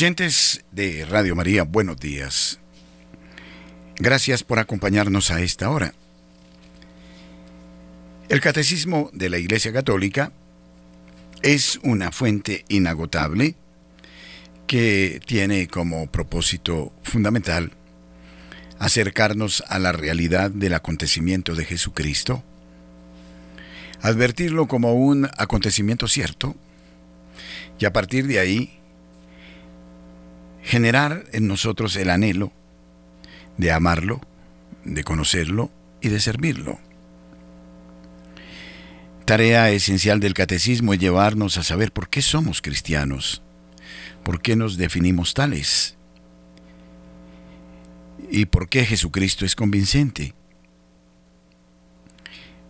Oyentes 0.00 0.64
de 0.72 1.04
Radio 1.04 1.36
María, 1.36 1.64
buenos 1.64 2.00
días. 2.00 2.58
Gracias 3.96 4.42
por 4.42 4.58
acompañarnos 4.58 5.30
a 5.30 5.42
esta 5.42 5.68
hora. 5.68 5.92
El 8.30 8.40
Catecismo 8.40 9.10
de 9.12 9.28
la 9.28 9.36
Iglesia 9.36 9.74
Católica 9.74 10.32
es 11.42 11.78
una 11.82 12.12
fuente 12.12 12.64
inagotable 12.70 13.56
que 14.66 15.20
tiene 15.26 15.68
como 15.68 16.10
propósito 16.10 16.94
fundamental 17.02 17.72
acercarnos 18.78 19.62
a 19.68 19.78
la 19.78 19.92
realidad 19.92 20.50
del 20.50 20.72
acontecimiento 20.72 21.54
de 21.54 21.66
Jesucristo, 21.66 22.42
advertirlo 24.00 24.66
como 24.66 24.94
un 24.94 25.28
acontecimiento 25.36 26.08
cierto 26.08 26.56
y 27.78 27.84
a 27.84 27.92
partir 27.92 28.26
de 28.26 28.38
ahí 28.38 28.79
generar 30.62 31.24
en 31.32 31.46
nosotros 31.46 31.96
el 31.96 32.10
anhelo 32.10 32.52
de 33.56 33.72
amarlo, 33.72 34.20
de 34.84 35.04
conocerlo 35.04 35.70
y 36.00 36.08
de 36.08 36.20
servirlo. 36.20 36.78
Tarea 39.24 39.70
esencial 39.70 40.18
del 40.18 40.34
catecismo 40.34 40.92
es 40.92 40.98
llevarnos 40.98 41.56
a 41.58 41.62
saber 41.62 41.92
por 41.92 42.08
qué 42.08 42.22
somos 42.22 42.62
cristianos, 42.62 43.42
por 44.24 44.40
qué 44.42 44.56
nos 44.56 44.76
definimos 44.76 45.34
tales 45.34 45.96
y 48.30 48.46
por 48.46 48.68
qué 48.68 48.84
Jesucristo 48.84 49.44
es 49.44 49.54
convincente. 49.54 50.34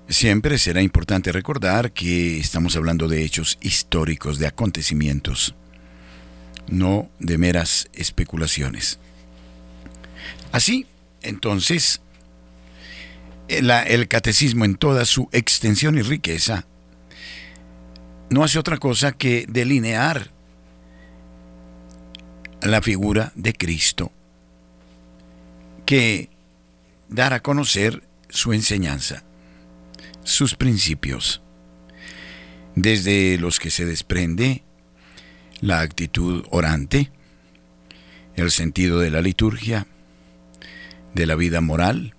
Siempre 0.09 0.59
será 0.59 0.83
importante 0.83 1.31
recordar 1.31 1.93
que 1.93 2.41
estamos 2.41 2.75
hablando 2.75 3.07
de 3.07 3.25
hechos 3.25 3.59
históricos, 3.63 4.39
de 4.39 4.49
acontecimientos 4.49 5.55
no 6.71 7.11
de 7.19 7.37
meras 7.37 7.89
especulaciones. 7.93 8.99
Así, 10.53 10.87
entonces, 11.23 12.01
el, 13.49 14.09
catecismo 14.09 14.65
en 14.65 14.77
toda 14.77 15.05
su 15.05 15.29
extensión 15.33 15.99
y 15.99 16.03
riqueza 16.03 16.67
no 18.31 18.45
hace 18.45 18.59
otra 18.59 18.79
cosa 18.79 19.13
que 19.13 19.45
delinear 19.49 20.31
la 22.63 22.81
figura 22.81 23.33
de 23.35 23.53
Cristo, 23.53 24.13
que 25.85 26.31
dar 27.09 27.33
a 27.33 27.41
conocer 27.41 28.03
su 28.29 28.53
enseñanza, 28.53 29.25
sus 30.23 30.55
principios, 30.55 31.43
desde 32.77 33.37
los 33.39 33.59
que 33.59 33.71
se 33.71 33.85
desprende 33.85 34.63
la 35.61 35.81
actitud 35.81 36.45
orante, 36.51 37.11
el 38.35 38.51
sentido 38.51 39.01
de 39.01 39.11
la 39.11 39.21
liturgia, 39.21 39.87
de 41.15 41.27
la 41.27 41.35
vida 41.35 41.61
moral, 41.61 42.15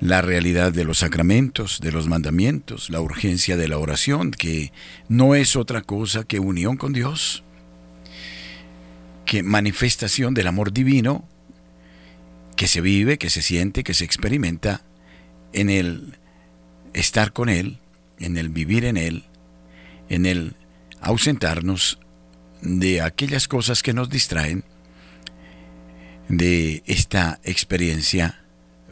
la 0.00 0.20
realidad 0.20 0.72
de 0.72 0.84
los 0.84 0.98
sacramentos, 0.98 1.80
de 1.80 1.92
los 1.92 2.08
mandamientos, 2.08 2.90
la 2.90 3.00
urgencia 3.00 3.56
de 3.56 3.68
la 3.68 3.78
oración, 3.78 4.32
que 4.32 4.72
no 5.08 5.34
es 5.34 5.54
otra 5.54 5.82
cosa 5.82 6.24
que 6.24 6.40
unión 6.40 6.76
con 6.76 6.92
Dios, 6.92 7.44
que 9.24 9.42
manifestación 9.42 10.34
del 10.34 10.48
amor 10.48 10.72
divino 10.72 11.24
que 12.56 12.66
se 12.66 12.80
vive, 12.80 13.16
que 13.18 13.30
se 13.30 13.42
siente, 13.42 13.84
que 13.84 13.94
se 13.94 14.04
experimenta 14.04 14.82
en 15.52 15.70
el 15.70 16.18
estar 16.92 17.32
con 17.32 17.48
Él, 17.48 17.78
en 18.18 18.36
el 18.36 18.48
vivir 18.48 18.84
en 18.84 18.96
Él, 18.96 19.24
en 20.08 20.26
el 20.26 20.54
ausentarnos 21.00 21.98
de 22.60 23.00
aquellas 23.00 23.48
cosas 23.48 23.82
que 23.82 23.92
nos 23.92 24.08
distraen 24.08 24.64
de 26.28 26.82
esta 26.86 27.40
experiencia 27.44 28.44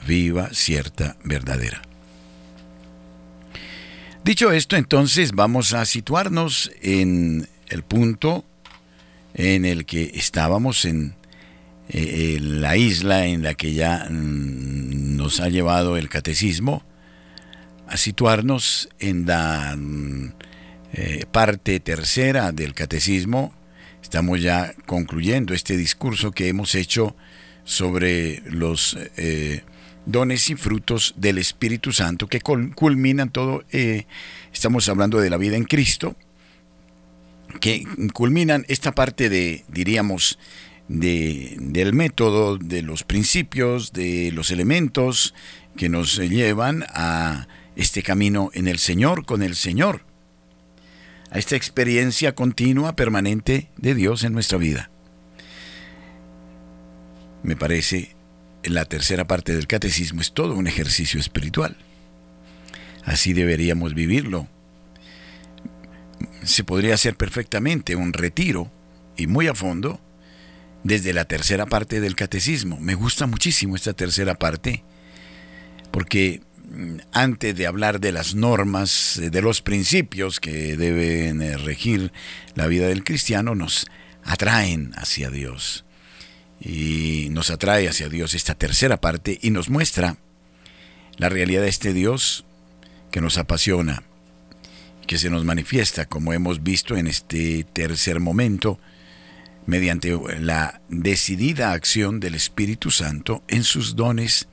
viva, 0.06 0.50
cierta, 0.52 1.16
verdadera. 1.24 1.82
Dicho 4.24 4.52
esto, 4.52 4.76
entonces 4.76 5.32
vamos 5.32 5.72
a 5.72 5.84
situarnos 5.86 6.70
en 6.82 7.48
el 7.68 7.82
punto 7.82 8.44
en 9.34 9.64
el 9.64 9.86
que 9.86 10.10
estábamos 10.14 10.84
en, 10.84 11.14
eh, 11.88 12.38
la 12.40 12.76
isla 12.76 13.26
en 13.26 13.42
la 13.42 13.54
que 13.54 13.72
ya 13.72 14.06
mm, 14.10 15.16
nos 15.16 15.40
ha 15.40 15.48
llevado 15.48 15.96
el 15.96 16.08
catecismo, 16.08 16.82
a 17.88 17.96
situarnos 17.96 18.88
en 18.98 19.26
la 19.26 19.74
mm, 19.76 20.32
eh, 20.92 21.24
parte 21.30 21.78
tercera 21.78 22.50
del 22.52 22.74
catecismo. 22.74 23.54
Estamos 24.02 24.42
ya 24.42 24.74
concluyendo 24.86 25.54
este 25.54 25.76
discurso 25.76 26.32
que 26.32 26.48
hemos 26.48 26.74
hecho 26.74 27.14
sobre 27.64 28.42
los 28.46 28.98
eh, 29.16 29.62
dones 30.06 30.50
y 30.50 30.56
frutos 30.56 31.14
del 31.16 31.38
Espíritu 31.38 31.92
Santo 31.92 32.26
que 32.26 32.40
culminan 32.40 33.30
todo, 33.30 33.62
eh, 33.70 34.06
estamos 34.52 34.88
hablando 34.88 35.20
de 35.20 35.30
la 35.30 35.36
vida 35.36 35.56
en 35.56 35.64
Cristo, 35.64 36.16
que 37.60 37.84
culminan 38.12 38.64
esta 38.68 38.92
parte 38.92 39.28
de, 39.28 39.64
diríamos, 39.68 40.38
de, 40.88 41.56
del 41.60 41.92
método, 41.92 42.58
de 42.58 42.82
los 42.82 43.04
principios, 43.04 43.92
de 43.92 44.32
los 44.32 44.50
elementos 44.50 45.34
que 45.76 45.88
nos 45.88 46.16
llevan 46.16 46.84
a 46.88 47.46
este 47.76 48.02
camino 48.02 48.50
en 48.54 48.66
el 48.66 48.78
Señor, 48.78 49.24
con 49.24 49.42
el 49.42 49.54
Señor 49.54 50.09
a 51.30 51.38
esta 51.38 51.56
experiencia 51.56 52.34
continua, 52.34 52.96
permanente 52.96 53.68
de 53.76 53.94
Dios 53.94 54.24
en 54.24 54.32
nuestra 54.32 54.58
vida. 54.58 54.90
Me 57.42 57.56
parece, 57.56 58.14
la 58.64 58.84
tercera 58.84 59.26
parte 59.26 59.54
del 59.54 59.66
catecismo 59.66 60.20
es 60.20 60.32
todo 60.32 60.54
un 60.54 60.66
ejercicio 60.66 61.20
espiritual. 61.20 61.76
Así 63.04 63.32
deberíamos 63.32 63.94
vivirlo. 63.94 64.48
Se 66.42 66.64
podría 66.64 66.94
hacer 66.94 67.16
perfectamente 67.16 67.96
un 67.96 68.12
retiro 68.12 68.70
y 69.16 69.26
muy 69.26 69.46
a 69.46 69.54
fondo 69.54 70.00
desde 70.82 71.12
la 71.12 71.24
tercera 71.24 71.66
parte 71.66 72.00
del 72.00 72.16
catecismo. 72.16 72.78
Me 72.80 72.94
gusta 72.94 73.26
muchísimo 73.26 73.76
esta 73.76 73.92
tercera 73.92 74.34
parte 74.34 74.82
porque 75.90 76.42
antes 77.12 77.56
de 77.56 77.66
hablar 77.66 78.00
de 78.00 78.12
las 78.12 78.34
normas, 78.34 79.18
eh, 79.18 79.30
de 79.30 79.42
los 79.42 79.62
principios 79.62 80.40
que 80.40 80.76
deben 80.76 81.42
eh, 81.42 81.56
regir 81.56 82.12
la 82.54 82.66
vida 82.66 82.86
del 82.86 83.04
cristiano, 83.04 83.54
nos 83.54 83.86
atraen 84.24 84.92
hacia 84.96 85.30
Dios. 85.30 85.84
Y 86.60 87.28
nos 87.30 87.50
atrae 87.50 87.88
hacia 87.88 88.08
Dios 88.08 88.34
esta 88.34 88.54
tercera 88.54 89.00
parte 89.00 89.38
y 89.40 89.50
nos 89.50 89.70
muestra 89.70 90.18
la 91.16 91.28
realidad 91.28 91.62
de 91.62 91.68
este 91.68 91.94
Dios 91.94 92.44
que 93.10 93.20
nos 93.20 93.38
apasiona, 93.38 94.02
que 95.06 95.18
se 95.18 95.30
nos 95.30 95.44
manifiesta, 95.44 96.04
como 96.06 96.32
hemos 96.34 96.62
visto 96.62 96.96
en 96.96 97.06
este 97.06 97.64
tercer 97.64 98.20
momento, 98.20 98.78
mediante 99.66 100.18
la 100.38 100.82
decidida 100.88 101.72
acción 101.72 102.20
del 102.20 102.34
Espíritu 102.34 102.90
Santo 102.90 103.42
en 103.48 103.64
sus 103.64 103.96
dones 103.96 104.48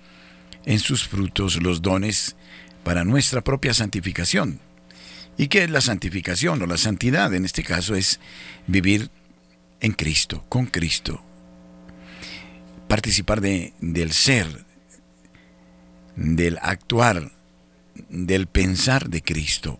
en 0.67 0.79
sus 0.79 1.07
frutos 1.07 1.63
los 1.63 1.81
dones 1.81 2.35
para 2.83 3.05
nuestra 3.05 3.41
propia 3.41 3.73
santificación. 3.73 4.59
¿Y 5.37 5.47
qué 5.47 5.63
es 5.63 5.69
la 5.69 5.79
santificación 5.79 6.61
o 6.61 6.65
la 6.65 6.77
santidad? 6.77 7.33
En 7.33 7.45
este 7.45 7.63
caso 7.63 7.95
es 7.95 8.19
vivir 8.67 9.09
en 9.79 9.93
Cristo, 9.93 10.43
con 10.49 10.65
Cristo. 10.65 11.23
Participar 12.89 13.39
de, 13.39 13.73
del 13.79 14.11
ser, 14.11 14.65
del 16.17 16.59
actuar, 16.61 17.31
del 18.09 18.47
pensar 18.47 19.09
de 19.09 19.23
Cristo. 19.23 19.79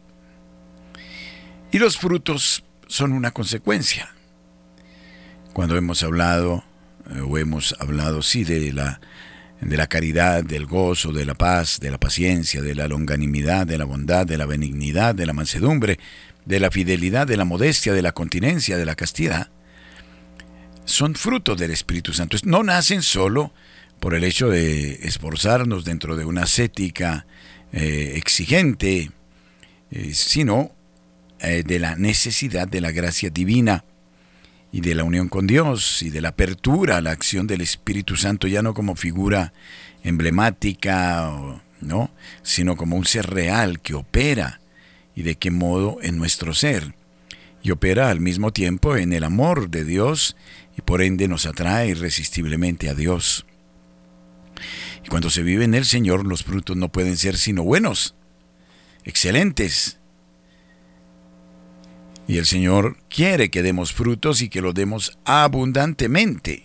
Y 1.70 1.80
los 1.80 1.98
frutos 1.98 2.64
son 2.88 3.12
una 3.12 3.32
consecuencia. 3.32 4.16
Cuando 5.52 5.76
hemos 5.76 6.02
hablado, 6.02 6.64
eh, 7.14 7.20
o 7.20 7.38
hemos 7.38 7.76
hablado, 7.80 8.22
sí, 8.22 8.46
de 8.46 8.72
la 8.72 9.02
de 9.62 9.78
la 9.78 9.88
caridad, 9.88 10.44
del 10.44 10.66
gozo, 10.66 11.12
de 11.12 11.26
la 11.26 11.34
paz, 11.34 11.80
de 11.80 11.92
la 11.92 12.00
paciencia, 12.00 12.62
de 12.62 12.76
la 12.76 12.88
longanimidad, 12.88 13.66
de 13.66 13.78
la 13.78 13.86
bondad, 13.86 14.26
de 14.26 14.38
la 14.38 14.46
benignidad, 14.46 15.16
de 15.16 15.26
la 15.26 15.34
mansedumbre, 15.34 16.00
de 16.46 16.60
la 16.60 16.72
fidelidad, 16.72 17.28
de 17.28 17.38
la 17.38 17.46
modestia, 17.46 17.94
de 17.94 18.02
la 18.02 18.14
continencia, 18.14 18.78
de 18.78 18.86
la 18.86 18.96
castidad, 18.96 19.50
son 20.88 21.16
frutos 21.16 21.58
del 21.58 21.72
Espíritu 21.72 22.14
Santo. 22.14 22.38
No 22.46 22.64
nacen 22.64 23.02
solo 23.04 23.52
por 24.00 24.16
el 24.16 24.24
hecho 24.24 24.50
de 24.50 24.94
esforzarnos 25.04 25.84
dentro 25.84 26.16
de 26.16 26.26
una 26.26 26.44
ascética 26.44 27.28
eh, 27.74 28.14
exigente, 28.16 29.12
eh, 29.92 30.14
sino 30.14 30.72
eh, 31.40 31.64
de 31.66 31.80
la 31.80 31.96
necesidad 31.96 32.68
de 32.68 32.82
la 32.82 32.92
gracia 32.92 33.30
divina 33.30 33.84
y 34.78 34.82
de 34.82 34.94
la 34.94 35.04
unión 35.04 35.28
con 35.28 35.48
Dios 35.48 36.04
y 36.04 36.12
de 36.12 36.22
la 36.22 36.30
apertura 36.30 36.98
a 36.98 37.02
la 37.02 37.10
acción 37.10 37.48
del 37.48 37.62
Espíritu 37.62 38.16
Santo, 38.16 38.48
ya 38.48 38.62
no 38.62 38.76
como 38.76 38.96
figura 38.96 39.52
emblemática, 40.04 41.34
¿no? 41.82 42.12
sino 42.44 42.78
como 42.78 42.96
un 42.96 43.04
ser 43.04 43.26
real 43.26 43.82
que 43.82 43.96
opera 43.96 44.62
y 45.16 45.24
de 45.24 45.34
qué 45.34 45.50
modo 45.50 45.98
en 46.04 46.20
nuestro 46.20 46.54
ser 46.54 46.94
y 47.64 47.72
opera 47.72 48.12
al 48.12 48.20
mismo 48.20 48.54
tiempo 48.54 48.96
en 48.96 49.14
el 49.14 49.24
amor 49.24 49.72
de 49.72 49.84
Dios 49.84 50.36
y 50.78 50.84
por 50.84 51.02
ende 51.02 51.28
nos 51.28 51.48
atrae 51.48 51.88
irresistiblemente 51.88 52.88
a 52.88 52.94
Dios. 52.94 53.48
Y 55.04 55.08
cuando 55.08 55.32
se 55.32 55.42
vive 55.42 55.66
en 55.66 55.74
el 55.74 55.86
Señor, 55.86 56.24
los 56.24 56.44
frutos 56.44 56.78
no 56.78 56.90
pueden 56.90 57.18
ser 57.18 57.36
sino 57.38 57.64
buenos, 57.64 58.14
excelentes. 59.06 59.98
Y 62.28 62.38
el 62.38 62.46
Señor 62.46 62.98
quiere 63.10 63.50
que 63.50 63.64
demos 63.64 63.94
frutos 63.94 64.42
y 64.42 64.50
que 64.50 64.62
los 64.62 64.74
demos 64.74 65.18
abundantemente. 65.24 66.64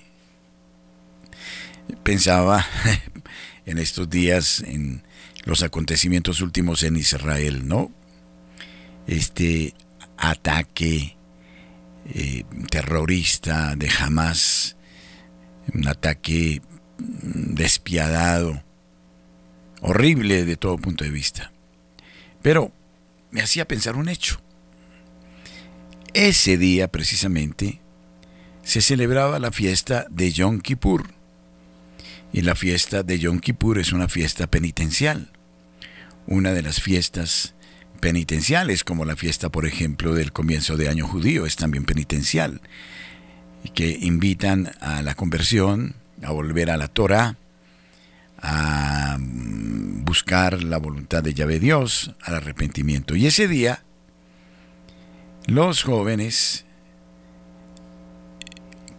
Pensaba 2.02 2.66
en 3.66 3.78
estos 3.78 4.10
días 4.10 4.60
en 4.60 5.04
los 5.44 5.62
acontecimientos 5.62 6.40
últimos 6.40 6.82
en 6.82 6.96
Israel, 6.96 7.68
¿no? 7.68 7.92
Este 9.06 9.74
ataque 10.16 11.16
eh, 12.06 12.44
terrorista 12.70 13.76
de 13.76 13.88
Hamas, 13.88 14.76
un 15.72 15.86
ataque 15.86 16.60
despiadado, 16.98 18.62
horrible 19.80 20.44
de 20.44 20.56
todo 20.56 20.76
punto 20.78 21.04
de 21.04 21.10
vista. 21.10 21.52
Pero 22.42 22.72
me 23.30 23.42
hacía 23.42 23.66
pensar 23.66 23.96
un 23.96 24.08
hecho. 24.08 24.40
Ese 26.14 26.58
día 26.58 26.88
precisamente 26.88 27.80
se 28.62 28.82
celebraba 28.82 29.38
la 29.38 29.50
fiesta 29.50 30.06
de 30.10 30.30
Yom 30.30 30.60
Kippur. 30.60 31.06
Y 32.34 32.42
la 32.42 32.54
fiesta 32.54 33.02
de 33.02 33.18
Yom 33.18 33.40
Kippur 33.40 33.78
es 33.78 33.92
una 33.92 34.08
fiesta 34.08 34.46
penitencial, 34.46 35.30
una 36.26 36.52
de 36.52 36.60
las 36.60 36.82
fiestas 36.82 37.54
penitenciales, 38.00 38.84
como 38.84 39.06
la 39.06 39.16
fiesta, 39.16 39.48
por 39.48 39.64
ejemplo, 39.64 40.14
del 40.14 40.32
comienzo 40.32 40.76
de 40.76 40.90
año 40.90 41.06
judío, 41.06 41.46
es 41.46 41.56
también 41.56 41.84
penitencial, 41.84 42.60
y 43.64 43.70
que 43.70 43.96
invitan 44.00 44.72
a 44.80 45.00
la 45.00 45.14
conversión, 45.14 45.94
a 46.22 46.30
volver 46.30 46.70
a 46.70 46.76
la 46.76 46.88
Torah, 46.88 47.38
a 48.38 49.16
mm, 49.18 50.04
buscar 50.04 50.62
la 50.62 50.76
voluntad 50.76 51.22
de 51.22 51.32
Yahvé 51.32 51.58
Dios, 51.58 52.14
al 52.20 52.34
arrepentimiento. 52.34 53.16
Y 53.16 53.26
ese 53.26 53.48
día, 53.48 53.82
los 55.46 55.82
jóvenes, 55.82 56.64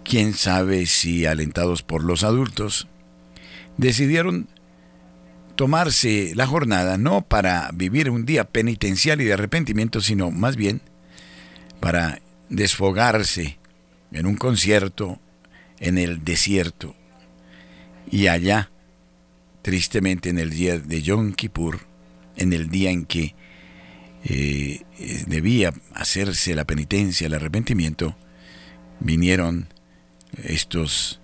quién 0.03 0.33
sabe 0.33 0.85
si 0.85 1.25
alentados 1.25 1.83
por 1.83 2.03
los 2.03 2.23
adultos, 2.23 2.87
decidieron 3.77 4.47
tomarse 5.55 6.33
la 6.35 6.47
jornada 6.47 6.97
no 6.97 7.21
para 7.21 7.69
vivir 7.73 8.09
un 8.09 8.25
día 8.25 8.43
penitencial 8.43 9.21
y 9.21 9.25
de 9.25 9.33
arrepentimiento, 9.33 10.01
sino 10.01 10.31
más 10.31 10.55
bien 10.55 10.81
para 11.79 12.21
desfogarse 12.49 13.57
en 14.11 14.25
un 14.25 14.35
concierto 14.35 15.19
en 15.79 15.97
el 15.97 16.23
desierto. 16.23 16.95
Y 18.09 18.27
allá, 18.27 18.71
tristemente 19.61 20.29
en 20.29 20.39
el 20.39 20.49
día 20.49 20.77
de 20.79 21.01
Yom 21.01 21.33
Kippur, 21.33 21.79
en 22.35 22.53
el 22.53 22.69
día 22.69 22.91
en 22.91 23.05
que 23.05 23.35
eh, 24.23 24.81
debía 25.27 25.73
hacerse 25.93 26.55
la 26.55 26.65
penitencia, 26.65 27.27
el 27.27 27.33
arrepentimiento, 27.33 28.15
vinieron 28.99 29.67
estos 30.43 31.19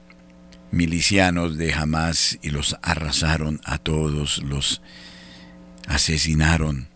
milicianos 0.72 1.58
de 1.58 1.74
Hamas 1.74 2.38
y 2.42 2.50
los 2.50 2.78
arrasaron 2.82 3.60
a 3.64 3.78
todos, 3.78 4.44
los 4.44 4.82
asesinaron. 5.88 6.88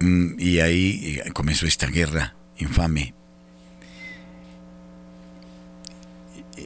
Mm, 0.00 0.38
y 0.38 0.60
ahí 0.60 1.20
eh, 1.24 1.30
comenzó 1.32 1.66
esta 1.66 1.86
guerra 1.86 2.34
infame 2.58 3.14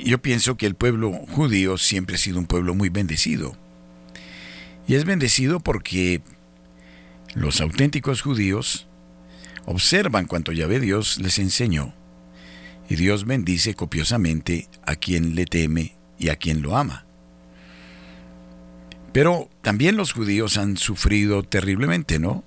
yo 0.04 0.18
pienso 0.18 0.56
que 0.56 0.66
el 0.66 0.74
pueblo 0.74 1.12
judío 1.12 1.78
siempre 1.78 2.16
ha 2.16 2.18
sido 2.18 2.38
un 2.38 2.46
pueblo 2.46 2.74
muy 2.74 2.88
bendecido. 2.88 3.56
Y 4.86 4.94
es 4.94 5.04
bendecido 5.04 5.60
porque 5.60 6.22
los 7.38 7.60
auténticos 7.60 8.20
judíos 8.20 8.88
observan 9.64 10.26
cuanto 10.26 10.52
Yahvé 10.52 10.80
Dios 10.80 11.18
les 11.18 11.38
enseñó. 11.38 11.94
Y 12.88 12.96
Dios 12.96 13.26
bendice 13.26 13.74
copiosamente 13.74 14.68
a 14.86 14.96
quien 14.96 15.34
le 15.34 15.44
teme 15.44 15.96
y 16.18 16.30
a 16.30 16.36
quien 16.36 16.62
lo 16.62 16.76
ama. 16.76 17.06
Pero 19.12 19.50
también 19.62 19.96
los 19.96 20.12
judíos 20.12 20.56
han 20.56 20.76
sufrido 20.76 21.42
terriblemente, 21.42 22.18
¿no? 22.18 22.44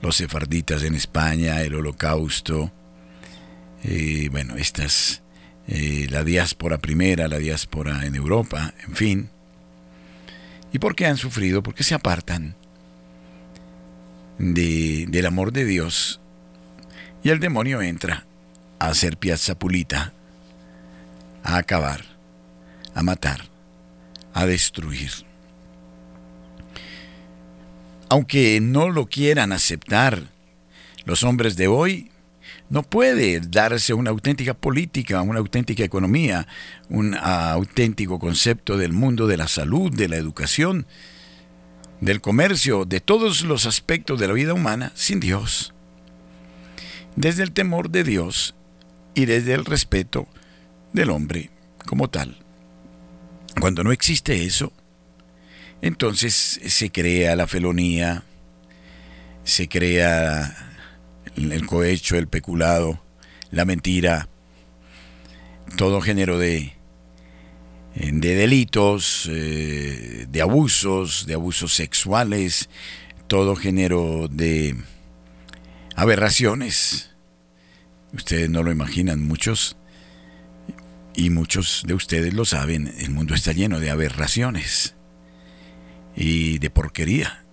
Los 0.00 0.16
sefarditas 0.16 0.82
en 0.82 0.94
España, 0.94 1.62
el 1.62 1.74
holocausto, 1.74 2.72
eh, 3.82 4.28
bueno, 4.30 4.56
estas 4.56 5.22
eh, 5.66 6.06
la 6.10 6.24
diáspora 6.24 6.78
primera, 6.78 7.26
la 7.26 7.38
diáspora 7.38 8.06
en 8.06 8.14
Europa, 8.14 8.74
en 8.86 8.94
fin. 8.94 9.30
¿Y 10.72 10.78
por 10.78 10.94
qué 10.94 11.06
han 11.06 11.16
sufrido? 11.16 11.62
Porque 11.62 11.82
se 11.82 11.94
apartan 11.94 12.54
de, 14.38 15.06
del 15.08 15.26
amor 15.26 15.52
de 15.52 15.64
Dios 15.64 16.20
y 17.22 17.30
el 17.30 17.40
demonio 17.40 17.82
entra 17.82 18.26
a 18.78 18.88
hacer 18.88 19.16
piazza 19.16 19.58
pulita, 19.58 20.12
a 21.42 21.56
acabar, 21.56 22.04
a 22.94 23.02
matar, 23.02 23.42
a 24.32 24.46
destruir. 24.46 25.10
Aunque 28.08 28.60
no 28.60 28.88
lo 28.88 29.06
quieran 29.06 29.52
aceptar 29.52 30.22
los 31.04 31.24
hombres 31.24 31.56
de 31.56 31.68
hoy, 31.68 32.10
no 32.70 32.82
puede 32.82 33.40
darse 33.40 33.94
una 33.94 34.10
auténtica 34.10 34.54
política, 34.54 35.22
una 35.22 35.38
auténtica 35.38 35.84
economía, 35.84 36.46
un 36.88 37.14
auténtico 37.14 38.18
concepto 38.18 38.76
del 38.76 38.92
mundo 38.92 39.26
de 39.26 39.36
la 39.36 39.48
salud, 39.48 39.92
de 39.92 40.08
la 40.08 40.16
educación, 40.16 40.86
del 42.00 42.20
comercio, 42.20 42.84
de 42.84 43.00
todos 43.00 43.42
los 43.42 43.66
aspectos 43.66 44.20
de 44.20 44.28
la 44.28 44.34
vida 44.34 44.54
humana 44.54 44.92
sin 44.94 45.20
Dios. 45.20 45.74
Desde 47.16 47.42
el 47.42 47.52
temor 47.52 47.90
de 47.90 48.04
Dios 48.04 48.54
y 49.14 49.24
desde 49.24 49.54
el 49.54 49.64
respeto 49.64 50.28
del 50.92 51.10
hombre 51.10 51.50
como 51.86 52.08
tal. 52.08 52.36
Cuando 53.60 53.82
no 53.82 53.90
existe 53.90 54.44
eso, 54.44 54.72
entonces 55.82 56.60
se 56.64 56.90
crea 56.90 57.34
la 57.34 57.46
felonía, 57.46 58.22
se 59.44 59.68
crea 59.68 60.74
el 61.36 61.66
cohecho, 61.66 62.16
el 62.16 62.28
peculado, 62.28 63.02
la 63.50 63.64
mentira, 63.64 64.28
todo 65.76 66.00
género 66.00 66.38
de, 66.38 66.77
de 67.98 68.34
delitos, 68.36 69.28
eh, 69.30 70.26
de 70.28 70.40
abusos, 70.40 71.26
de 71.26 71.34
abusos 71.34 71.74
sexuales, 71.74 72.68
todo 73.26 73.56
género 73.56 74.28
de 74.30 74.76
aberraciones. 75.96 77.10
Ustedes 78.12 78.48
no 78.48 78.62
lo 78.62 78.70
imaginan, 78.70 79.26
muchos, 79.26 79.76
y 81.14 81.30
muchos 81.30 81.82
de 81.86 81.94
ustedes 81.94 82.32
lo 82.34 82.44
saben, 82.44 82.94
el 82.98 83.10
mundo 83.10 83.34
está 83.34 83.52
lleno 83.52 83.80
de 83.80 83.90
aberraciones 83.90 84.94
y 86.14 86.58
de 86.58 86.70
porquería, 86.70 87.44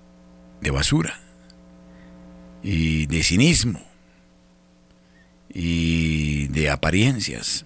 de 0.61 0.69
basura 0.69 1.19
y 2.61 3.07
de 3.07 3.23
cinismo 3.23 3.83
y 5.51 6.47
de 6.49 6.69
apariencias. 6.69 7.65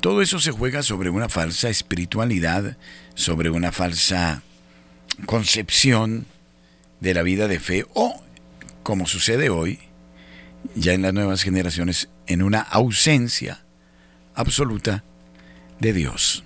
Todo 0.00 0.22
eso 0.22 0.38
se 0.38 0.52
juega 0.52 0.82
sobre 0.82 1.10
una 1.10 1.28
falsa 1.28 1.68
espiritualidad, 1.68 2.76
sobre 3.14 3.50
una 3.50 3.72
falsa 3.72 4.42
concepción 5.26 6.26
de 7.00 7.14
la 7.14 7.22
vida 7.22 7.48
de 7.48 7.58
fe 7.58 7.84
o, 7.94 8.22
como 8.84 9.06
sucede 9.06 9.50
hoy, 9.50 9.80
ya 10.76 10.92
en 10.92 11.02
las 11.02 11.12
nuevas 11.14 11.42
generaciones, 11.42 12.08
en 12.26 12.42
una 12.42 12.60
ausencia 12.60 13.64
absoluta 14.34 15.02
de 15.80 15.92
Dios. 15.92 16.44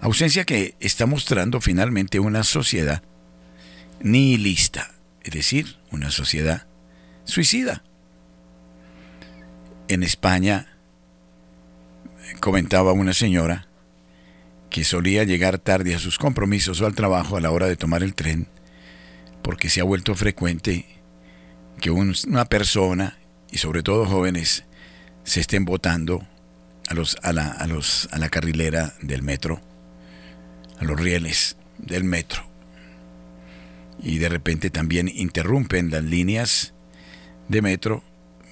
Ausencia 0.00 0.44
que 0.44 0.74
está 0.80 1.06
mostrando 1.06 1.60
finalmente 1.60 2.20
una 2.20 2.44
sociedad 2.44 3.02
nihilista, 4.00 4.92
es 5.22 5.32
decir, 5.32 5.76
una 5.90 6.10
sociedad 6.10 6.66
suicida. 7.24 7.82
En 9.88 10.02
España 10.02 10.77
comentaba 12.40 12.92
una 12.92 13.12
señora 13.12 13.68
que 14.70 14.84
solía 14.84 15.24
llegar 15.24 15.58
tarde 15.58 15.94
a 15.94 15.98
sus 15.98 16.18
compromisos 16.18 16.80
o 16.80 16.86
al 16.86 16.94
trabajo 16.94 17.36
a 17.36 17.40
la 17.40 17.50
hora 17.50 17.66
de 17.66 17.76
tomar 17.76 18.02
el 18.02 18.14
tren, 18.14 18.48
porque 19.42 19.68
se 19.68 19.80
ha 19.80 19.84
vuelto 19.84 20.14
frecuente 20.14 20.86
que 21.80 21.90
una 21.90 22.44
persona, 22.46 23.18
y 23.50 23.58
sobre 23.58 23.82
todo 23.82 24.06
jóvenes, 24.06 24.64
se 25.24 25.40
estén 25.40 25.64
votando 25.64 26.26
a, 26.88 26.94
los, 26.94 27.16
a, 27.22 27.32
la, 27.32 27.48
a, 27.48 27.66
los, 27.66 28.08
a 28.12 28.18
la 28.18 28.28
carrilera 28.28 28.94
del 29.00 29.22
metro, 29.22 29.60
a 30.78 30.84
los 30.84 30.98
rieles 30.98 31.56
del 31.78 32.04
metro. 32.04 32.46
Y 34.02 34.18
de 34.18 34.28
repente 34.28 34.70
también 34.70 35.08
interrumpen 35.08 35.90
las 35.90 36.04
líneas 36.04 36.74
de 37.48 37.62
metro 37.62 38.02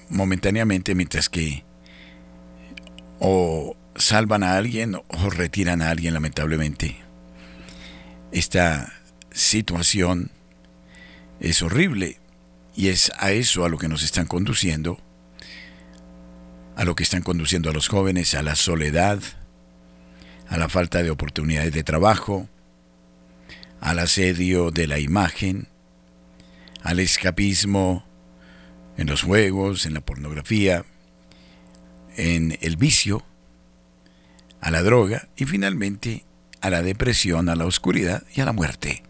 momentáneamente 0.09 0.95
mientras 0.95 1.29
que 1.29 1.63
o 3.19 3.75
salvan 3.95 4.43
a 4.43 4.57
alguien 4.57 4.95
o 4.95 5.29
retiran 5.29 5.81
a 5.81 5.89
alguien 5.89 6.13
lamentablemente. 6.13 6.97
Esta 8.31 8.93
situación 9.31 10.31
es 11.39 11.61
horrible 11.61 12.19
y 12.75 12.89
es 12.89 13.11
a 13.17 13.31
eso 13.31 13.65
a 13.65 13.69
lo 13.69 13.77
que 13.77 13.87
nos 13.87 14.03
están 14.03 14.25
conduciendo, 14.25 14.99
a 16.75 16.85
lo 16.85 16.95
que 16.95 17.03
están 17.03 17.23
conduciendo 17.23 17.69
a 17.69 17.73
los 17.73 17.87
jóvenes, 17.87 18.35
a 18.35 18.43
la 18.43 18.55
soledad, 18.55 19.19
a 20.47 20.57
la 20.57 20.69
falta 20.69 21.01
de 21.01 21.09
oportunidades 21.09 21.73
de 21.73 21.83
trabajo, 21.83 22.47
al 23.81 23.99
asedio 23.99 24.71
de 24.71 24.87
la 24.87 24.99
imagen, 24.99 25.67
al 26.83 26.99
escapismo 26.99 28.05
en 28.97 29.07
los 29.07 29.21
juegos, 29.23 29.85
en 29.85 29.93
la 29.93 30.01
pornografía, 30.01 30.85
en 32.17 32.57
el 32.61 32.75
vicio, 32.75 33.23
a 34.59 34.71
la 34.71 34.81
droga 34.81 35.29
y 35.37 35.45
finalmente 35.45 36.25
a 36.59 36.69
la 36.69 36.81
depresión, 36.81 37.47
a 37.47 37.55
la 37.55 37.65
oscuridad 37.65 38.23
y 38.35 38.41
a 38.41 38.45
la 38.45 38.51
muerte, 38.51 39.03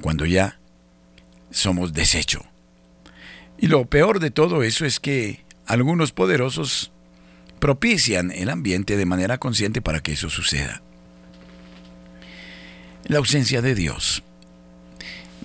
cuando 0.00 0.26
ya 0.26 0.60
somos 1.50 1.92
desecho. 1.92 2.44
Y 3.58 3.66
lo 3.68 3.86
peor 3.86 4.20
de 4.20 4.30
todo 4.30 4.62
eso 4.62 4.84
es 4.84 5.00
que 5.00 5.44
algunos 5.66 6.12
poderosos 6.12 6.92
propician 7.58 8.30
el 8.30 8.50
ambiente 8.50 8.96
de 8.96 9.06
manera 9.06 9.38
consciente 9.38 9.80
para 9.80 10.00
que 10.00 10.12
eso 10.12 10.28
suceda. 10.28 10.82
La 13.04 13.18
ausencia 13.18 13.62
de 13.62 13.74
Dios. 13.74 14.22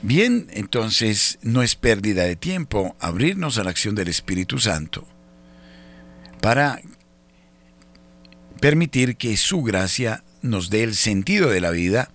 Bien, 0.02 0.48
entonces 0.52 1.40
no 1.42 1.64
es 1.64 1.76
pérdida 1.76 2.24
de 2.24 2.36
tiempo 2.36 2.96
abrirnos 3.00 3.58
a 3.58 3.64
la 3.64 3.70
acción 3.70 3.96
del 3.96 4.10
Espíritu 4.10 4.60
Santo 4.60 5.08
para 6.42 6.82
permitir 8.60 9.16
que 9.16 9.38
su 9.38 9.62
gracia 9.62 10.24
nos 10.42 10.70
dé 10.70 10.84
el 10.84 10.96
sentido 10.96 11.50
de 11.50 11.62
la 11.62 11.72
vida, 11.72 12.12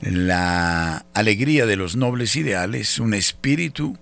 la 0.00 1.06
alegría 1.14 1.66
de 1.66 1.76
los 1.76 1.96
nobles 1.96 2.36
ideales, 2.36 2.98
un 2.98 3.14
espíritu 3.14 3.96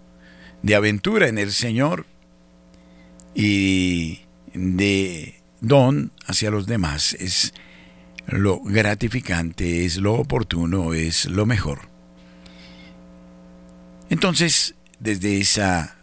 de 0.62 0.74
aventura 0.74 1.28
en 1.28 1.38
el 1.38 1.52
Señor 1.52 2.06
y 3.34 4.20
de 4.54 5.40
don 5.60 6.12
hacia 6.26 6.50
los 6.50 6.66
demás. 6.66 7.14
Es 7.14 7.54
lo 8.26 8.60
gratificante, 8.60 9.84
es 9.84 9.98
lo 9.98 10.14
oportuno, 10.14 10.94
es 10.94 11.26
lo 11.26 11.46
mejor. 11.46 11.88
Entonces, 14.10 14.74
desde 15.00 15.38
esa 15.40 15.96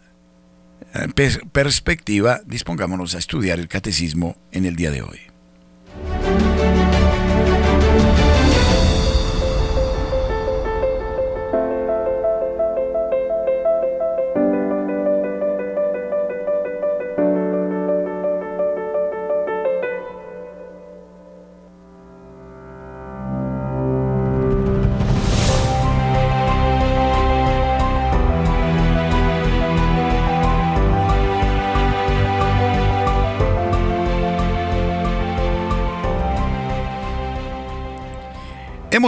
perspectiva, 1.51 2.41
dispongámonos 2.45 3.15
a 3.15 3.19
estudiar 3.19 3.59
el 3.59 3.67
catecismo 3.67 4.37
en 4.51 4.65
el 4.65 4.75
día 4.75 4.91
de 4.91 5.01
hoy. 5.01 5.30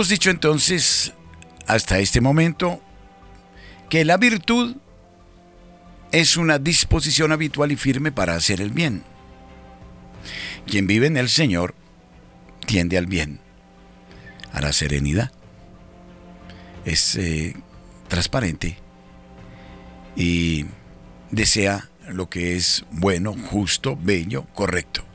Hemos 0.03 0.09
dicho 0.09 0.31
entonces, 0.31 1.13
hasta 1.65 1.97
este 1.99 2.19
momento, 2.19 2.81
que 3.89 4.03
la 4.03 4.17
virtud 4.17 4.75
es 6.11 6.35
una 6.35 6.59
disposición 6.59 7.31
habitual 7.31 7.71
y 7.71 7.77
firme 7.77 8.11
para 8.11 8.35
hacer 8.35 8.59
el 8.59 8.71
bien. 8.71 9.01
Quien 10.67 10.87
vive 10.87 11.07
en 11.07 11.15
el 11.15 11.29
Señor 11.29 11.73
tiende 12.65 12.97
al 12.97 13.05
bien, 13.05 13.39
a 14.51 14.59
la 14.59 14.73
serenidad. 14.73 15.31
Es 16.83 17.15
eh, 17.15 17.55
transparente 18.09 18.75
y 20.17 20.65
desea 21.31 21.89
lo 22.09 22.29
que 22.29 22.57
es 22.57 22.83
bueno, 22.91 23.33
justo, 23.49 23.97
bello, 24.01 24.47
correcto. 24.53 25.05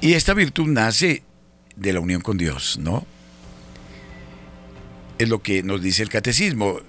Y 0.00 0.12
esta 0.12 0.34
virtud 0.34 0.68
nace 0.68 1.24
de 1.82 1.92
la 1.92 2.00
unión 2.00 2.22
con 2.22 2.38
Dios, 2.38 2.78
¿no? 2.80 3.06
Es 5.18 5.28
lo 5.28 5.42
que 5.42 5.62
nos 5.62 5.82
dice 5.82 6.02
el 6.02 6.08
catecismo. 6.08 6.80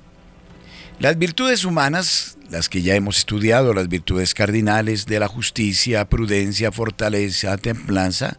Las 1.00 1.18
virtudes 1.18 1.66
humanas, 1.66 2.38
las 2.50 2.70
que 2.70 2.82
ya 2.82 2.96
hemos 2.96 3.18
estudiado, 3.18 3.74
las 3.74 3.90
virtudes 3.90 4.34
cardinales 4.34 5.06
de 5.06 5.20
la 5.20 5.28
justicia, 5.28 6.08
prudencia, 6.08 6.72
fortaleza, 6.72 7.58
templanza, 7.58 8.38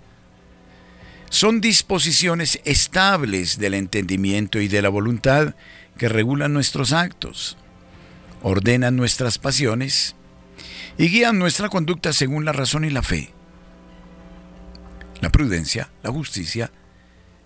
son 1.30 1.60
disposiciones 1.60 2.60
estables 2.64 3.58
del 3.58 3.74
entendimiento 3.74 4.60
y 4.60 4.68
de 4.68 4.82
la 4.82 4.88
voluntad 4.88 5.54
que 5.98 6.08
regulan 6.08 6.52
nuestros 6.52 6.92
actos, 6.92 7.56
ordenan 8.42 8.96
nuestras 8.96 9.38
pasiones 9.38 10.14
y 10.96 11.08
guían 11.08 11.38
nuestra 11.38 11.68
conducta 11.68 12.12
según 12.12 12.44
la 12.44 12.52
razón 12.52 12.84
y 12.84 12.90
la 12.90 13.02
fe 13.02 13.33
la 15.24 15.32
prudencia, 15.32 15.88
la 16.02 16.10
justicia, 16.10 16.70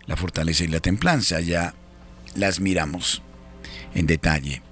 la 0.07 0.17
fortaleza 0.17 0.65
y 0.65 0.67
la 0.67 0.81
templanza. 0.81 1.39
Ya 1.39 1.75
las 2.35 2.59
miramos 2.59 3.23
en 3.95 4.05
detalle. 4.05 4.63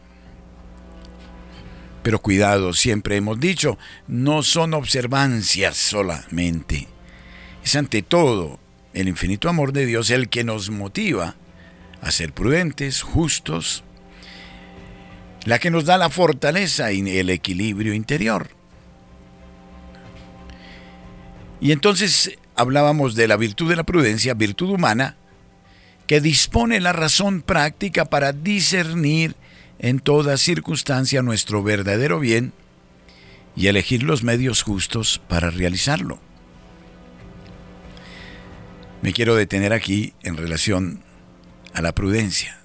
Pero 2.02 2.20
cuidado, 2.20 2.72
siempre 2.72 3.14
hemos 3.14 3.38
dicho, 3.38 3.78
no 4.08 4.42
son 4.42 4.74
observancias 4.74 5.76
solamente. 5.76 6.88
Es 7.62 7.76
ante 7.76 8.02
todo 8.02 8.58
el 8.92 9.06
infinito 9.06 9.48
amor 9.48 9.72
de 9.72 9.86
Dios 9.86 10.10
el 10.10 10.28
que 10.28 10.42
nos 10.42 10.70
motiva 10.70 11.36
a 12.00 12.10
ser 12.10 12.32
prudentes, 12.32 13.02
justos, 13.02 13.84
la 15.44 15.60
que 15.60 15.70
nos 15.70 15.84
da 15.84 15.96
la 15.96 16.10
fortaleza 16.10 16.90
y 16.90 17.08
el 17.16 17.30
equilibrio 17.30 17.94
interior. 17.94 18.48
Y 21.60 21.70
entonces 21.70 22.36
hablábamos 22.56 23.14
de 23.14 23.28
la 23.28 23.36
virtud 23.36 23.68
de 23.68 23.76
la 23.76 23.84
prudencia, 23.84 24.34
virtud 24.34 24.70
humana, 24.70 25.16
que 26.06 26.20
dispone 26.20 26.80
la 26.80 26.92
razón 26.92 27.42
práctica 27.42 28.04
para 28.04 28.32
discernir 28.32 29.36
en 29.78 30.00
toda 30.00 30.36
circunstancia 30.36 31.22
nuestro 31.22 31.62
verdadero 31.62 32.20
bien 32.20 32.52
y 33.56 33.66
elegir 33.66 34.02
los 34.02 34.22
medios 34.22 34.62
justos 34.62 35.20
para 35.28 35.50
realizarlo. 35.50 36.20
Me 39.02 39.12
quiero 39.12 39.34
detener 39.34 39.72
aquí 39.72 40.14
en 40.22 40.36
relación 40.36 41.02
a 41.74 41.82
la 41.82 41.92
prudencia. 41.94 42.58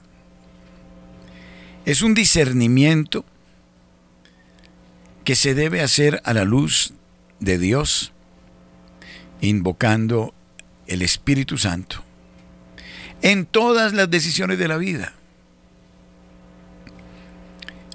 Es 1.85 2.01
un 2.01 2.13
discernimiento 2.13 3.25
que 5.23 5.35
se 5.35 5.53
debe 5.53 5.81
hacer 5.81 6.21
a 6.25 6.33
la 6.33 6.45
luz 6.45 6.93
de 7.39 7.57
Dios 7.57 8.13
invocando 9.41 10.33
el 10.87 11.01
Espíritu 11.01 11.57
Santo 11.57 12.03
en 13.21 13.45
todas 13.45 13.93
las 13.93 14.09
decisiones 14.09 14.57
de 14.57 14.67
la 14.67 14.77
vida. 14.77 15.13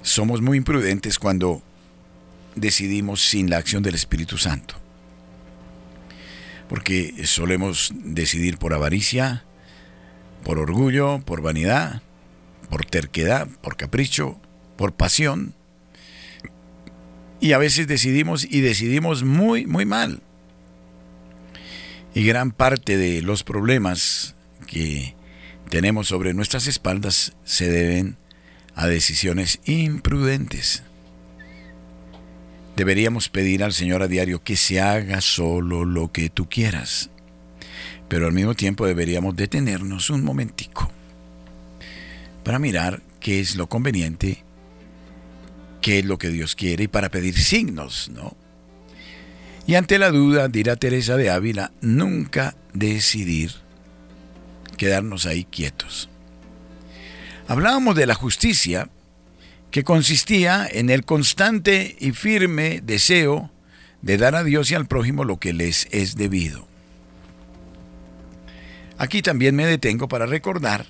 Somos 0.01 0.41
muy 0.41 0.57
imprudentes 0.57 1.19
cuando 1.19 1.61
decidimos 2.55 3.21
sin 3.21 3.49
la 3.49 3.57
acción 3.57 3.83
del 3.83 3.95
Espíritu 3.95 4.37
Santo. 4.37 4.75
Porque 6.69 7.25
solemos 7.25 7.91
decidir 7.93 8.57
por 8.57 8.73
avaricia, 8.73 9.43
por 10.43 10.59
orgullo, 10.59 11.19
por 11.19 11.41
vanidad, 11.41 12.01
por 12.69 12.85
terquedad, 12.85 13.47
por 13.61 13.77
capricho, 13.77 14.39
por 14.75 14.93
pasión. 14.93 15.53
Y 17.39 17.53
a 17.53 17.57
veces 17.57 17.87
decidimos 17.87 18.45
y 18.49 18.61
decidimos 18.61 19.23
muy, 19.23 19.65
muy 19.65 19.85
mal. 19.85 20.21
Y 22.17 22.23
gran 22.23 22.49
parte 22.49 22.97
de 22.97 23.21
los 23.21 23.43
problemas 23.43 24.33
que 24.65 25.13
tenemos 25.69 26.07
sobre 26.07 26.33
nuestras 26.33 26.65
espaldas 26.65 27.33
se 27.43 27.69
deben 27.69 28.17
a 28.73 28.87
decisiones 28.87 29.59
imprudentes. 29.65 30.81
Deberíamos 32.75 33.29
pedir 33.29 33.63
al 33.63 33.71
Señor 33.71 34.01
a 34.01 34.07
diario 34.07 34.43
que 34.43 34.57
se 34.57 34.81
haga 34.81 35.21
solo 35.21 35.85
lo 35.85 36.11
que 36.11 36.31
tú 36.31 36.49
quieras, 36.49 37.11
pero 38.07 38.25
al 38.25 38.33
mismo 38.33 38.55
tiempo 38.55 38.87
deberíamos 38.87 39.35
detenernos 39.35 40.09
un 40.09 40.23
momentico 40.23 40.91
para 42.43 42.57
mirar 42.57 43.03
qué 43.19 43.39
es 43.39 43.55
lo 43.55 43.69
conveniente, 43.69 44.43
qué 45.81 45.99
es 45.99 46.05
lo 46.05 46.17
que 46.17 46.29
Dios 46.29 46.55
quiere 46.55 46.85
y 46.85 46.87
para 46.87 47.11
pedir 47.11 47.37
signos, 47.37 48.09
¿no? 48.11 48.35
Y 49.67 49.75
ante 49.75 49.99
la 49.99 50.11
duda, 50.11 50.47
dirá 50.47 50.77
Teresa 50.77 51.17
de 51.17 51.29
Ávila, 51.29 51.73
nunca 51.81 52.55
decidir 52.73 53.51
quedarnos 54.77 55.25
ahí 55.25 55.43
quietos. 55.43 56.09
Hablábamos 57.49 57.97
de 57.97 58.05
la 58.05 58.13
justicia, 58.13 58.89
que 59.69 59.83
consistía 59.83 60.65
en 60.71 60.89
el 60.89 61.03
constante 61.03 61.97
y 61.99 62.13
firme 62.13 62.79
deseo 62.81 63.51
de 64.01 64.17
dar 64.17 64.35
a 64.35 64.45
Dios 64.45 64.71
y 64.71 64.75
al 64.75 64.87
prójimo 64.87 65.25
lo 65.25 65.37
que 65.37 65.51
les 65.51 65.89
es 65.91 66.15
debido. 66.15 66.65
Aquí 68.97 69.21
también 69.21 69.53
me 69.53 69.65
detengo 69.65 70.07
para 70.07 70.25
recordar, 70.25 70.85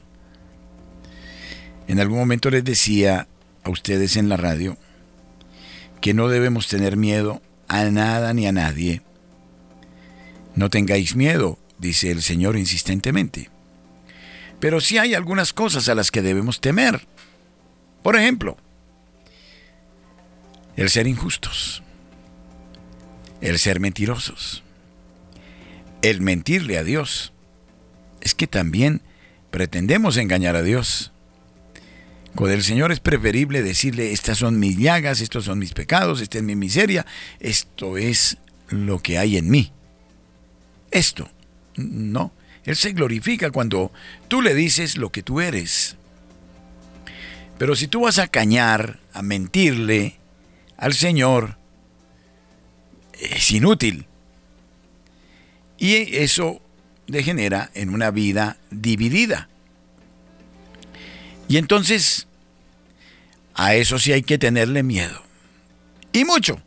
en 1.87 1.99
algún 1.99 2.19
momento 2.19 2.51
les 2.51 2.63
decía 2.63 3.27
a 3.63 3.69
ustedes 3.71 4.17
en 4.17 4.29
la 4.29 4.37
radio, 4.37 4.77
que 5.99 6.13
no 6.13 6.29
debemos 6.29 6.67
tener 6.67 6.95
miedo 6.95 7.41
a 7.67 7.85
nada 7.85 8.33
ni 8.33 8.47
a 8.47 8.51
nadie. 8.51 9.01
No 10.55 10.69
tengáis 10.69 11.15
miedo, 11.15 11.59
dice 11.77 12.11
el 12.11 12.21
Señor 12.21 12.57
insistentemente. 12.57 13.49
Pero 14.59 14.81
sí 14.81 14.97
hay 14.97 15.13
algunas 15.13 15.53
cosas 15.53 15.87
a 15.89 15.95
las 15.95 16.09
que 16.09 16.21
debemos 16.21 16.61
temer. 16.61 17.07
Por 18.01 18.15
ejemplo, 18.15 18.57
el 20.75 20.89
ser 20.89 21.07
injustos, 21.07 21.83
el 23.41 23.59
ser 23.59 23.79
mentirosos, 23.79 24.63
el 26.01 26.21
mentirle 26.21 26.77
a 26.77 26.83
Dios. 26.83 27.33
Es 28.21 28.33
que 28.33 28.47
también 28.47 29.01
pretendemos 29.51 30.17
engañar 30.17 30.55
a 30.55 30.63
Dios. 30.63 31.11
Con 32.35 32.51
el 32.51 32.63
Señor 32.63 32.91
es 32.91 32.99
preferible 32.99 33.63
decirle, 33.63 34.11
estas 34.11 34.37
son 34.37 34.59
mis 34.59 34.77
llagas, 34.77 35.21
estos 35.21 35.45
son 35.45 35.59
mis 35.59 35.73
pecados, 35.73 36.21
esta 36.21 36.37
es 36.37 36.43
mi 36.43 36.55
miseria, 36.55 37.05
esto 37.39 37.97
es 37.97 38.37
lo 38.69 38.99
que 38.99 39.17
hay 39.17 39.37
en 39.37 39.49
mí. 39.49 39.71
Esto, 40.91 41.29
no. 41.75 42.31
Él 42.63 42.75
se 42.75 42.91
glorifica 42.91 43.49
cuando 43.49 43.91
tú 44.27 44.41
le 44.41 44.53
dices 44.53 44.97
lo 44.97 45.09
que 45.09 45.23
tú 45.23 45.39
eres. 45.39 45.95
Pero 47.57 47.75
si 47.75 47.87
tú 47.87 48.01
vas 48.01 48.19
a 48.19 48.27
cañar, 48.27 48.99
a 49.13 49.21
mentirle 49.21 50.17
al 50.77 50.93
Señor, 50.93 51.57
es 53.19 53.51
inútil. 53.51 54.05
Y 55.77 56.17
eso 56.17 56.61
degenera 57.07 57.71
en 57.73 57.89
una 57.89 58.11
vida 58.11 58.57
dividida. 58.69 59.49
Y 61.47 61.57
entonces, 61.57 62.27
a 63.53 63.75
eso 63.75 63.99
sí 63.99 64.11
hay 64.11 64.21
que 64.21 64.37
tenerle 64.37 64.83
miedo. 64.83 65.21
Y 66.13 66.25
mucho. 66.25 66.61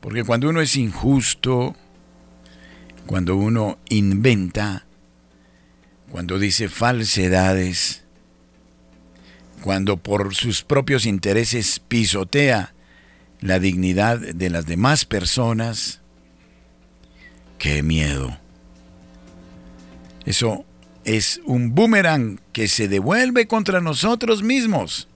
Porque 0.00 0.24
cuando 0.24 0.48
uno 0.48 0.60
es 0.60 0.76
injusto, 0.76 1.74
cuando 3.06 3.36
uno 3.36 3.78
inventa, 3.88 4.86
cuando 6.10 6.38
dice 6.38 6.68
falsedades, 6.68 8.04
cuando 9.62 9.96
por 9.96 10.34
sus 10.34 10.62
propios 10.62 11.06
intereses 11.06 11.80
pisotea 11.80 12.74
la 13.40 13.58
dignidad 13.58 14.18
de 14.18 14.50
las 14.50 14.66
demás 14.66 15.04
personas, 15.04 16.00
qué 17.58 17.82
miedo. 17.82 18.38
Eso 20.24 20.65
es 21.06 21.40
un 21.44 21.74
boomerang 21.74 22.40
que 22.52 22.66
se 22.66 22.88
devuelve 22.88 23.46
contra 23.46 23.80
nosotros 23.80 24.42
mismos. 24.42 25.08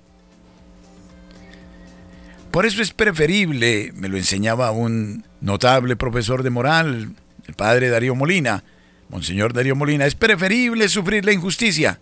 Por 2.53 2.65
eso 2.65 2.81
es 2.81 2.93
preferible, 2.93 3.93
me 3.95 4.09
lo 4.09 4.17
enseñaba 4.17 4.71
un 4.71 5.25
notable 5.41 5.97
profesor 5.97 6.43
de 6.43 6.51
moral, 6.51 7.15
el 7.47 7.55
padre 7.55 7.89
Darío 7.89 8.15
Molina, 8.15 8.63
Monseñor 9.09 9.53
Darío 9.53 9.75
Molina, 9.75 10.07
es 10.07 10.15
preferible 10.15 10.89
sufrir 10.89 11.25
la 11.25 11.33
injusticia 11.33 12.01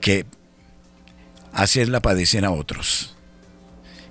que 0.00 0.24
hacerla 1.52 2.00
padecer 2.00 2.44
a 2.44 2.52
otros, 2.52 3.16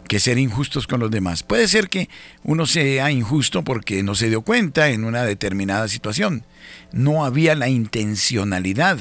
que 0.07 0.19
ser 0.19 0.37
injustos 0.37 0.87
con 0.87 0.99
los 0.99 1.11
demás. 1.11 1.43
Puede 1.43 1.67
ser 1.67 1.89
que 1.89 2.09
uno 2.43 2.65
sea 2.65 3.11
injusto 3.11 3.63
porque 3.63 4.03
no 4.03 4.15
se 4.15 4.29
dio 4.29 4.41
cuenta 4.41 4.89
en 4.89 5.03
una 5.03 5.23
determinada 5.23 5.87
situación. 5.87 6.45
No 6.91 7.25
había 7.25 7.55
la 7.55 7.69
intencionalidad 7.69 8.99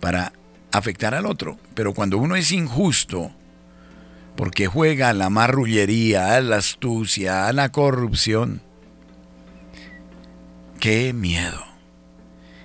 para 0.00 0.32
afectar 0.72 1.14
al 1.14 1.26
otro. 1.26 1.58
Pero 1.74 1.94
cuando 1.94 2.18
uno 2.18 2.36
es 2.36 2.52
injusto, 2.52 3.32
porque 4.36 4.66
juega 4.66 5.08
a 5.08 5.14
la 5.14 5.30
marrullería, 5.30 6.34
a 6.34 6.40
la 6.40 6.56
astucia, 6.56 7.48
a 7.48 7.52
la 7.52 7.70
corrupción, 7.70 8.62
Qué 10.80 11.12
miedo. 11.12 11.64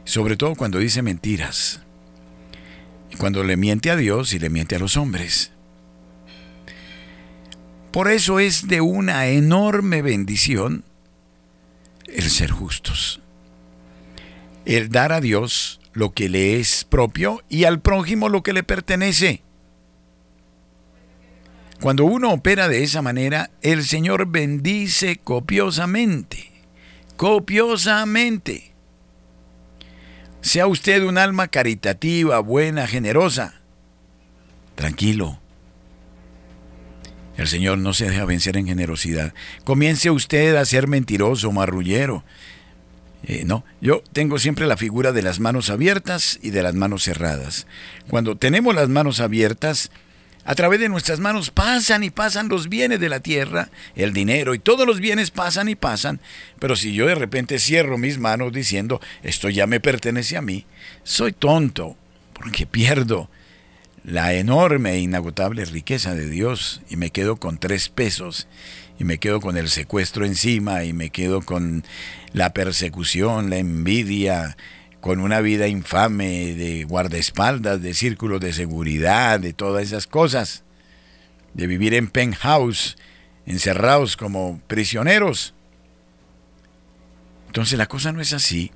Sobre 0.04 0.36
todo 0.36 0.56
cuando 0.56 0.80
dice 0.80 1.02
mentiras. 1.02 1.82
Cuando 3.18 3.44
le 3.44 3.58
miente 3.58 3.90
a 3.90 3.96
Dios 3.96 4.34
y 4.34 4.40
le 4.40 4.50
miente 4.50 4.76
a 4.76 4.80
los 4.80 4.98
hombres. 4.98 5.54
Por 7.92 8.10
eso 8.10 8.40
es 8.40 8.68
de 8.68 8.82
una 8.82 9.28
enorme 9.28 10.02
bendición 10.02 10.84
el 12.06 12.30
ser 12.30 12.52
justos. 12.52 13.22
El 14.66 14.90
dar 14.90 15.12
a 15.12 15.22
Dios 15.22 15.80
lo 15.94 16.14
que 16.14 16.30
le 16.30 16.60
es 16.60 16.86
propio 16.86 17.42
y 17.50 17.66
al 17.66 17.82
prójimo 17.82 18.30
lo 18.30 18.44
que 18.44 18.54
le 18.54 18.64
pertenece. 18.64 19.42
Cuando 21.82 22.06
uno 22.06 22.32
opera 22.32 22.68
de 22.68 22.84
esa 22.84 23.02
manera, 23.02 23.50
el 23.62 23.84
Señor 23.84 24.28
bendice 24.28 25.18
copiosamente 25.18 26.52
copiosamente. 27.22 28.74
Sea 30.42 30.66
usted 30.66 31.04
un 31.04 31.20
alma 31.20 31.50
caritativa, 31.50 32.40
buena, 32.40 32.88
generosa. 32.88 33.62
Tranquilo. 34.74 35.38
El 37.38 37.48
Señor 37.48 37.78
no 37.78 37.94
se 37.94 38.10
deja 38.10 38.26
vencer 38.26 38.58
en 38.58 38.68
generosidad. 38.68 39.34
Comience 39.64 40.12
usted 40.12 40.56
a 40.56 40.66
ser 40.66 40.88
mentiroso, 40.88 41.52
marrullero. 41.52 42.24
Eh, 43.24 43.44
no, 43.46 43.64
yo 43.82 44.04
tengo 44.14 44.40
siempre 44.40 44.66
la 44.66 44.78
figura 44.78 45.12
de 45.12 45.22
las 45.22 45.40
manos 45.40 45.70
abiertas 45.70 46.40
y 46.42 46.50
de 46.50 46.64
las 46.64 46.74
manos 46.74 47.04
cerradas. 47.04 47.68
Cuando 48.10 48.36
tenemos 48.36 48.74
las 48.76 48.90
manos 48.90 49.20
abiertas, 49.20 49.92
a 50.44 50.56
través 50.56 50.80
de 50.80 50.90
nuestras 50.90 51.20
manos 51.20 51.52
pasan 51.52 52.04
y 52.04 52.10
pasan 52.10 52.50
los 52.50 52.68
bienes 52.68 53.00
de 53.00 53.10
la 53.10 53.20
tierra, 53.20 53.70
el 53.96 54.12
dinero 54.12 54.56
y 54.56 54.60
todos 54.60 54.88
los 54.88 55.00
bienes 55.00 55.30
pasan 55.30 55.70
y 55.70 55.76
pasan. 55.76 56.20
Pero 56.60 56.76
si 56.76 56.94
yo 56.94 57.06
de 57.06 57.16
repente 57.16 57.60
cierro 57.60 58.00
mis 58.00 58.18
manos 58.18 58.52
diciendo, 58.52 59.00
esto 59.22 59.50
ya 59.50 59.68
me 59.68 59.80
pertenece 59.80 60.38
a 60.38 60.42
mí, 60.42 60.66
soy 61.04 61.32
tonto, 61.32 61.96
porque 62.34 62.66
pierdo 62.66 63.30
la 64.04 64.34
enorme 64.34 64.94
e 64.94 65.00
inagotable 65.00 65.66
riqueza 65.66 66.16
de 66.16 66.28
Dios 66.28 66.82
y 66.90 66.96
me 66.96 67.12
quedo 67.12 67.38
con 67.38 67.58
tres 67.58 67.90
pesos 67.90 68.48
y 68.98 69.04
me 69.04 69.20
quedo 69.20 69.42
con 69.42 69.58
el 69.58 69.70
secuestro 69.70 70.26
encima 70.26 70.84
y 70.84 70.94
me 70.94 71.10
quedo 71.10 71.42
con 71.42 71.84
la 72.34 72.54
persecución, 72.54 73.50
la 73.50 73.58
envidia, 73.58 74.58
con 75.02 75.20
una 75.20 75.42
vida 75.42 75.68
infame 75.68 76.54
de 76.54 76.84
guardaespaldas, 76.84 77.82
de 77.82 77.94
círculos 77.94 78.40
de 78.40 78.54
seguridad, 78.54 79.40
de 79.40 79.54
todas 79.54 79.84
esas 79.84 80.08
cosas, 80.08 80.64
de 81.54 81.68
vivir 81.68 81.94
en 81.96 82.08
penthouse, 82.08 82.98
encerrados 83.46 84.16
como 84.16 84.62
prisioneros. 84.68 85.56
Entonces 87.48 87.78
la 87.78 87.88
cosa 87.88 88.12
no 88.12 88.22
es 88.22 88.34
así. 88.34 88.72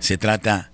Se 0.00 0.18
trata 0.18 0.71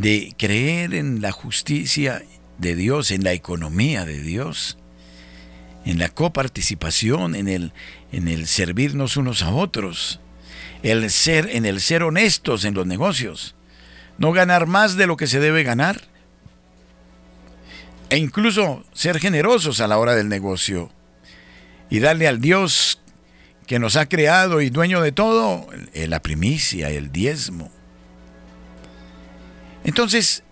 de 0.00 0.32
creer 0.38 0.94
en 0.94 1.20
la 1.20 1.32
justicia 1.32 2.22
de 2.58 2.76
Dios, 2.76 3.10
en 3.10 3.24
la 3.24 3.32
economía 3.32 4.04
de 4.04 4.20
Dios, 4.20 4.78
en 5.84 5.98
la 5.98 6.08
coparticipación, 6.08 7.34
en 7.34 7.48
el, 7.48 7.72
en 8.12 8.28
el 8.28 8.46
servirnos 8.46 9.16
unos 9.16 9.42
a 9.42 9.50
otros 9.50 10.20
el 10.84 11.10
ser, 11.10 11.48
en 11.50 11.66
el 11.66 11.80
ser 11.80 12.04
honestos 12.04 12.64
en 12.64 12.74
los 12.74 12.86
negocios, 12.86 13.56
no 14.18 14.30
ganar 14.30 14.66
más 14.66 14.96
de 14.96 15.08
lo 15.08 15.16
que 15.16 15.26
se 15.26 15.40
debe 15.40 15.64
ganar, 15.64 16.00
e 18.08 18.18
incluso 18.18 18.84
ser 18.92 19.18
generosos 19.18 19.80
a 19.80 19.88
la 19.88 19.98
hora 19.98 20.14
del 20.14 20.28
negocio 20.28 20.90
y 21.90 21.98
darle 21.98 22.28
al 22.28 22.40
Dios 22.40 23.00
que 23.66 23.80
nos 23.80 23.96
ha 23.96 24.06
creado 24.06 24.60
y 24.60 24.70
dueño 24.70 25.02
de 25.02 25.10
todo 25.10 25.66
la 25.92 26.22
primicia, 26.22 26.88
el 26.88 27.10
diezmo. 27.10 27.72
Entonces, 29.88 30.42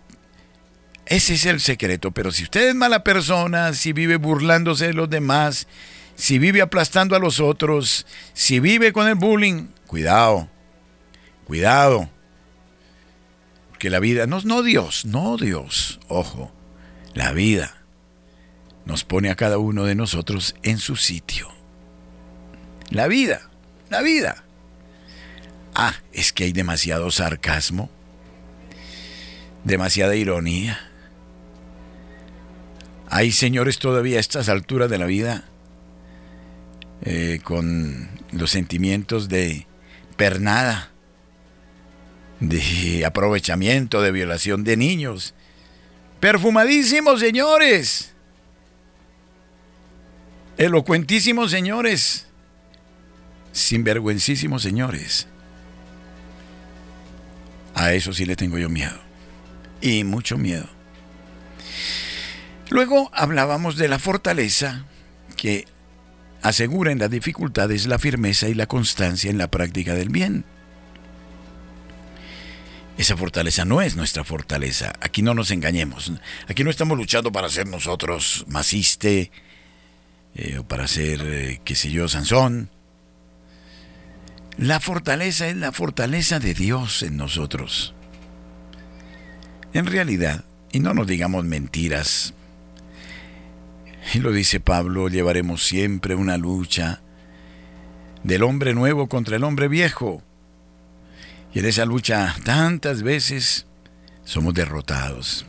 ese 1.04 1.34
es 1.34 1.44
el 1.44 1.60
secreto, 1.60 2.10
pero 2.10 2.32
si 2.32 2.44
usted 2.44 2.70
es 2.70 2.74
mala 2.74 3.04
persona, 3.04 3.74
si 3.74 3.92
vive 3.92 4.16
burlándose 4.16 4.86
de 4.86 4.94
los 4.94 5.10
demás, 5.10 5.68
si 6.14 6.38
vive 6.38 6.62
aplastando 6.62 7.14
a 7.14 7.18
los 7.18 7.38
otros, 7.38 8.06
si 8.32 8.60
vive 8.60 8.94
con 8.94 9.06
el 9.06 9.14
bullying, 9.14 9.68
Cuidado, 9.86 10.48
cuidado. 11.44 12.08
Porque 13.68 13.90
la 13.90 14.00
vida, 14.00 14.26
no, 14.26 14.40
no 14.40 14.62
Dios, 14.62 15.04
no 15.04 15.36
Dios, 15.36 16.00
ojo, 16.08 16.50
la 17.12 17.32
vida 17.32 17.84
nos 18.86 19.04
pone 19.04 19.28
a 19.28 19.36
cada 19.36 19.58
uno 19.58 19.84
de 19.84 19.94
nosotros 19.94 20.56
en 20.62 20.78
su 20.78 20.96
sitio. 20.96 21.50
La 22.88 23.06
vida, 23.06 23.50
la 23.90 24.00
vida. 24.00 24.44
Ah, 25.74 25.94
es 26.14 26.32
que 26.32 26.44
hay 26.44 26.52
demasiado 26.52 27.10
sarcasmo, 27.10 27.90
demasiada 29.66 30.14
ironía. 30.14 30.78
Hay 33.08 33.32
señores 33.32 33.78
todavía 33.78 34.18
a 34.18 34.20
estas 34.20 34.48
alturas 34.48 34.88
de 34.88 34.98
la 34.98 35.06
vida 35.06 35.44
eh, 37.02 37.40
con 37.42 38.08
los 38.32 38.50
sentimientos 38.50 39.28
de 39.28 39.66
pernada, 40.16 40.90
de 42.40 43.04
aprovechamiento, 43.04 44.02
de 44.02 44.12
violación 44.12 44.62
de 44.64 44.76
niños. 44.76 45.34
Perfumadísimos, 46.20 47.20
señores. 47.20 48.12
Elocuentísimos, 50.58 51.50
señores. 51.50 52.26
Sinvergüencísimos, 53.52 54.62
señores. 54.62 55.26
A 57.74 57.92
eso 57.92 58.12
sí 58.12 58.24
le 58.24 58.36
tengo 58.36 58.58
yo 58.58 58.68
miedo. 58.68 59.05
Y 59.86 60.02
mucho 60.02 60.36
miedo. 60.36 60.66
Luego 62.70 63.08
hablábamos 63.14 63.76
de 63.76 63.86
la 63.86 64.00
fortaleza 64.00 64.84
que 65.36 65.64
asegura 66.42 66.90
en 66.90 66.98
las 66.98 67.08
dificultades 67.08 67.86
la 67.86 68.00
firmeza 68.00 68.48
y 68.48 68.54
la 68.54 68.66
constancia 68.66 69.30
en 69.30 69.38
la 69.38 69.48
práctica 69.48 69.94
del 69.94 70.08
bien. 70.08 70.44
Esa 72.98 73.16
fortaleza 73.16 73.64
no 73.64 73.80
es 73.80 73.94
nuestra 73.94 74.24
fortaleza. 74.24 74.92
Aquí 75.00 75.22
no 75.22 75.34
nos 75.34 75.52
engañemos. 75.52 76.10
Aquí 76.48 76.64
no 76.64 76.70
estamos 76.70 76.98
luchando 76.98 77.30
para 77.30 77.48
ser 77.48 77.68
nosotros 77.68 78.44
maciste 78.48 79.30
eh, 80.34 80.58
o 80.58 80.66
para 80.66 80.88
ser, 80.88 81.22
eh, 81.24 81.60
qué 81.64 81.76
sé 81.76 81.92
yo, 81.92 82.08
Sansón. 82.08 82.70
La 84.58 84.80
fortaleza 84.80 85.46
es 85.46 85.56
la 85.56 85.70
fortaleza 85.70 86.40
de 86.40 86.54
Dios 86.54 87.04
en 87.04 87.16
nosotros. 87.16 87.94
En 89.72 89.86
realidad, 89.86 90.44
y 90.72 90.80
no 90.80 90.94
nos 90.94 91.06
digamos 91.06 91.44
mentiras, 91.44 92.34
y 94.14 94.20
lo 94.20 94.32
dice 94.32 94.60
Pablo, 94.60 95.08
llevaremos 95.08 95.64
siempre 95.66 96.14
una 96.14 96.36
lucha 96.36 97.00
del 98.22 98.42
hombre 98.44 98.74
nuevo 98.74 99.08
contra 99.08 99.36
el 99.36 99.44
hombre 99.44 99.68
viejo. 99.68 100.22
Y 101.52 101.58
en 101.58 101.66
esa 101.66 101.84
lucha 101.84 102.34
tantas 102.44 103.02
veces 103.02 103.66
somos 104.24 104.54
derrotados. 104.54 105.46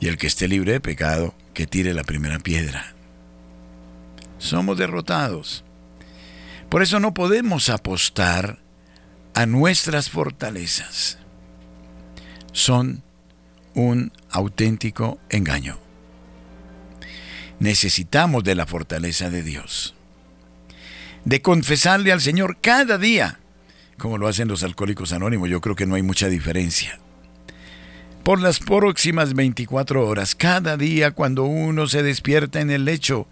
Y 0.00 0.08
el 0.08 0.18
que 0.18 0.26
esté 0.26 0.46
libre 0.46 0.72
de 0.72 0.80
pecado, 0.80 1.34
que 1.54 1.66
tire 1.66 1.94
la 1.94 2.04
primera 2.04 2.38
piedra. 2.38 2.94
Somos 4.38 4.76
derrotados. 4.76 5.64
Por 6.68 6.82
eso 6.82 7.00
no 7.00 7.14
podemos 7.14 7.70
apostar 7.70 8.58
a 9.34 9.46
nuestras 9.46 10.10
fortalezas. 10.10 11.18
Son 12.54 13.02
un 13.74 14.10
auténtico 14.30 15.18
engaño 15.28 15.84
necesitamos 17.58 18.44
de 18.44 18.54
la 18.54 18.66
fortaleza 18.66 19.30
de 19.30 19.42
Dios. 19.42 19.94
De 21.24 21.40
confesarle 21.40 22.12
al 22.12 22.20
Señor 22.20 22.58
cada 22.60 22.98
día, 22.98 23.40
como 23.98 24.18
lo 24.18 24.28
hacen 24.28 24.48
los 24.48 24.62
alcohólicos 24.62 25.12
anónimos, 25.12 25.48
yo 25.48 25.60
creo 25.60 25.76
que 25.76 25.86
no 25.86 25.94
hay 25.94 26.02
mucha 26.02 26.28
diferencia. 26.28 26.98
Por 28.22 28.40
las 28.40 28.58
próximas 28.58 29.34
24 29.34 30.06
horas, 30.06 30.34
cada 30.34 30.76
día 30.76 31.12
cuando 31.12 31.44
uno 31.44 31.86
se 31.86 32.02
despierta 32.02 32.60
en 32.60 32.70
el 32.70 32.84
lecho 32.84 33.26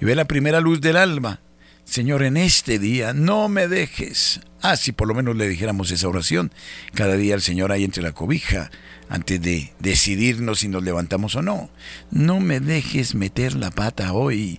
y 0.00 0.04
ve 0.04 0.14
la 0.14 0.26
primera 0.26 0.60
luz 0.60 0.80
del 0.80 0.96
alma, 0.96 1.40
Señor, 1.84 2.22
en 2.22 2.36
este 2.36 2.78
día 2.78 3.14
no 3.14 3.48
me 3.48 3.66
dejes. 3.68 4.40
Ah, 4.60 4.76
si 4.76 4.92
por 4.92 5.06
lo 5.06 5.14
menos 5.14 5.36
le 5.36 5.48
dijéramos 5.48 5.90
esa 5.90 6.08
oración, 6.08 6.50
cada 6.94 7.16
día 7.16 7.34
el 7.34 7.42
Señor 7.42 7.70
ahí 7.70 7.84
entre 7.84 8.02
la 8.02 8.12
cobija, 8.12 8.70
antes 9.08 9.40
de 9.40 9.72
decidirnos 9.78 10.60
si 10.60 10.68
nos 10.68 10.82
levantamos 10.82 11.36
o 11.36 11.42
no. 11.42 11.70
No 12.10 12.40
me 12.40 12.60
dejes 12.60 13.14
meter 13.14 13.54
la 13.54 13.70
pata 13.70 14.12
hoy. 14.12 14.58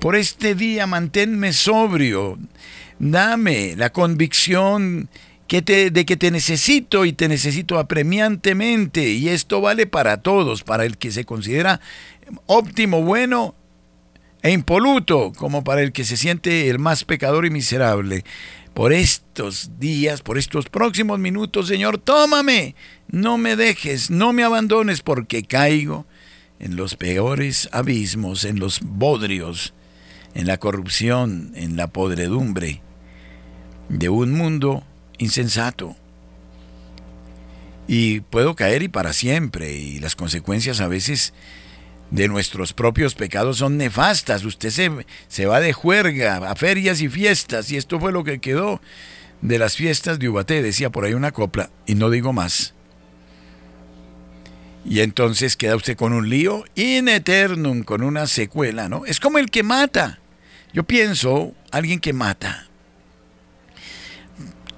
Por 0.00 0.16
este 0.16 0.54
día 0.54 0.86
manténme 0.86 1.52
sobrio. 1.52 2.38
Dame 2.98 3.74
la 3.76 3.90
convicción 3.90 5.08
que 5.46 5.62
te, 5.62 5.90
de 5.90 6.04
que 6.04 6.16
te 6.16 6.30
necesito 6.30 7.04
y 7.04 7.12
te 7.12 7.28
necesito 7.28 7.78
apremiantemente. 7.78 9.08
Y 9.10 9.28
esto 9.28 9.60
vale 9.60 9.86
para 9.86 10.22
todos, 10.22 10.64
para 10.64 10.84
el 10.84 10.98
que 10.98 11.12
se 11.12 11.24
considera 11.24 11.80
óptimo, 12.46 13.02
bueno 13.02 13.54
e 14.42 14.50
impoluto, 14.50 15.32
como 15.36 15.64
para 15.64 15.82
el 15.82 15.92
que 15.92 16.04
se 16.04 16.16
siente 16.16 16.68
el 16.68 16.78
más 16.78 17.04
pecador 17.04 17.46
y 17.46 17.50
miserable 17.50 18.24
por 18.74 18.92
estos 18.92 19.78
días, 19.78 20.22
por 20.22 20.38
estos 20.38 20.68
próximos 20.68 21.18
minutos, 21.18 21.68
Señor, 21.68 21.98
tómame, 21.98 22.74
no 23.08 23.36
me 23.36 23.56
dejes, 23.56 24.10
no 24.10 24.32
me 24.32 24.44
abandones, 24.44 25.02
porque 25.02 25.42
caigo 25.42 26.06
en 26.58 26.76
los 26.76 26.96
peores 26.96 27.68
abismos, 27.72 28.44
en 28.44 28.58
los 28.58 28.80
bodrios, 28.80 29.74
en 30.34 30.46
la 30.46 30.58
corrupción, 30.58 31.52
en 31.54 31.76
la 31.76 31.88
podredumbre 31.88 32.80
de 33.88 34.08
un 34.08 34.32
mundo 34.32 34.84
insensato. 35.18 35.94
Y 37.86 38.20
puedo 38.20 38.54
caer 38.54 38.82
y 38.82 38.88
para 38.88 39.12
siempre, 39.12 39.74
y 39.74 39.98
las 39.98 40.16
consecuencias 40.16 40.80
a 40.80 40.88
veces 40.88 41.34
de 42.12 42.28
nuestros 42.28 42.74
propios 42.74 43.14
pecados 43.14 43.56
son 43.56 43.78
nefastas. 43.78 44.44
Usted 44.44 44.70
se, 44.70 44.90
se, 45.28 45.46
va 45.46 45.60
de 45.60 45.72
juerga 45.72 46.36
a 46.36 46.54
ferias 46.54 47.00
y 47.00 47.08
fiestas, 47.08 47.72
y 47.72 47.78
esto 47.78 47.98
fue 47.98 48.12
lo 48.12 48.22
que 48.22 48.38
quedó 48.38 48.80
de 49.40 49.58
las 49.58 49.76
fiestas 49.76 50.18
de 50.18 50.28
Ubaté, 50.28 50.62
decía 50.62 50.90
por 50.90 51.04
ahí 51.04 51.14
una 51.14 51.32
copla, 51.32 51.70
y 51.86 51.94
no 51.94 52.10
digo 52.10 52.32
más. 52.32 52.74
Y 54.84 55.00
entonces 55.00 55.56
queda 55.56 55.74
usted 55.74 55.96
con 55.96 56.12
un 56.12 56.28
lío 56.28 56.64
in 56.74 57.08
eternum, 57.08 57.82
con 57.82 58.02
una 58.02 58.26
secuela, 58.26 58.88
¿no? 58.88 59.06
Es 59.06 59.18
como 59.18 59.38
el 59.38 59.50
que 59.50 59.62
mata. 59.62 60.18
Yo 60.74 60.84
pienso, 60.84 61.54
alguien 61.70 61.98
que 61.98 62.12
mata. 62.12 62.66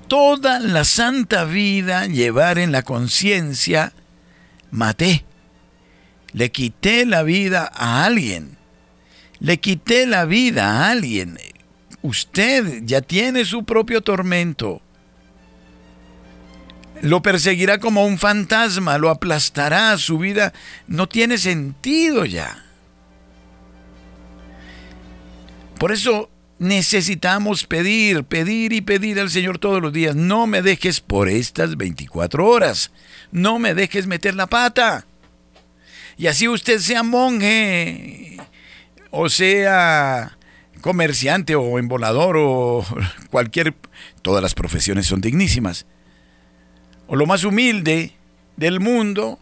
Toda 0.06 0.60
la 0.60 0.84
santa 0.84 1.44
vida 1.44 2.06
llevar 2.06 2.58
en 2.58 2.70
la 2.70 2.82
conciencia, 2.82 3.92
maté 4.70 5.24
le 6.34 6.50
quité 6.50 7.06
la 7.06 7.22
vida 7.22 7.70
a 7.72 8.04
alguien. 8.04 8.58
Le 9.40 9.56
quité 9.56 10.04
la 10.04 10.26
vida 10.26 10.64
a 10.64 10.90
alguien. 10.90 11.38
Usted 12.02 12.82
ya 12.84 13.00
tiene 13.00 13.44
su 13.44 13.64
propio 13.64 14.02
tormento. 14.02 14.82
Lo 17.02 17.22
perseguirá 17.22 17.78
como 17.78 18.04
un 18.04 18.18
fantasma, 18.18 18.98
lo 18.98 19.10
aplastará, 19.10 19.96
su 19.96 20.18
vida 20.18 20.52
no 20.86 21.08
tiene 21.08 21.38
sentido 21.38 22.24
ya. 22.24 22.64
Por 25.78 25.92
eso 25.92 26.30
necesitamos 26.58 27.64
pedir, 27.64 28.24
pedir 28.24 28.72
y 28.72 28.80
pedir 28.80 29.20
al 29.20 29.30
Señor 29.30 29.58
todos 29.58 29.82
los 29.82 29.92
días, 29.92 30.16
no 30.16 30.46
me 30.46 30.62
dejes 30.62 31.00
por 31.00 31.28
estas 31.28 31.76
24 31.76 32.46
horas, 32.46 32.90
no 33.32 33.58
me 33.58 33.74
dejes 33.74 34.06
meter 34.06 34.34
la 34.34 34.46
pata. 34.46 35.04
Y 36.16 36.26
así 36.28 36.48
usted 36.48 36.78
sea 36.78 37.02
monje, 37.02 38.36
o 39.10 39.28
sea 39.28 40.36
comerciante 40.84 41.54
o 41.54 41.78
embolador 41.78 42.36
o 42.38 42.84
cualquier, 43.30 43.74
todas 44.20 44.42
las 44.42 44.54
profesiones 44.54 45.06
son 45.06 45.22
dignísimas. 45.22 45.86
O 47.06 47.16
lo 47.16 47.24
más 47.24 47.42
humilde 47.42 48.12
del 48.58 48.80
mundo, 48.80 49.38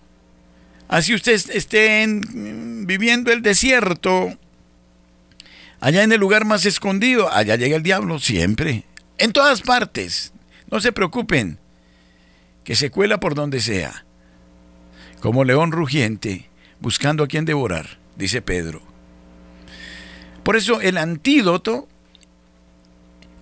así 0.86 1.12
usted 1.14 1.32
esté 1.52 2.06
viviendo 2.06 3.32
el 3.32 3.42
desierto, 3.42 4.38
allá 5.80 6.04
en 6.04 6.12
el 6.12 6.20
lugar 6.20 6.44
más 6.44 6.64
escondido, 6.64 7.28
allá 7.32 7.56
llega 7.56 7.74
el 7.74 7.82
diablo 7.82 8.20
siempre, 8.20 8.84
en 9.18 9.32
todas 9.32 9.62
partes. 9.62 10.32
No 10.70 10.80
se 10.80 10.92
preocupen, 10.92 11.58
que 12.62 12.76
se 12.76 12.90
cuela 12.90 13.18
por 13.18 13.34
donde 13.34 13.60
sea, 13.60 14.04
como 15.20 15.42
león 15.42 15.72
rugiente 15.72 16.51
buscando 16.82 17.22
a 17.22 17.28
quien 17.28 17.44
devorar, 17.44 17.98
dice 18.16 18.42
Pedro. 18.42 18.82
Por 20.42 20.56
eso 20.56 20.80
el 20.80 20.98
antídoto 20.98 21.88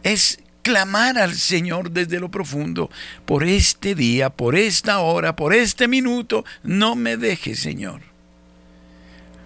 es 0.03 0.40
clamar 0.62 1.18
al 1.18 1.35
Señor 1.35 1.90
desde 1.90 2.20
lo 2.20 2.31
profundo, 2.31 2.90
por 3.24 3.44
este 3.44 3.94
día, 3.94 4.29
por 4.29 4.57
esta 4.57 4.98
hora, 4.98 5.35
por 5.35 5.55
este 5.55 5.88
minuto, 5.88 6.44
no 6.62 6.96
me 6.96 7.16
dejes, 7.16 7.59
Señor, 7.59 8.03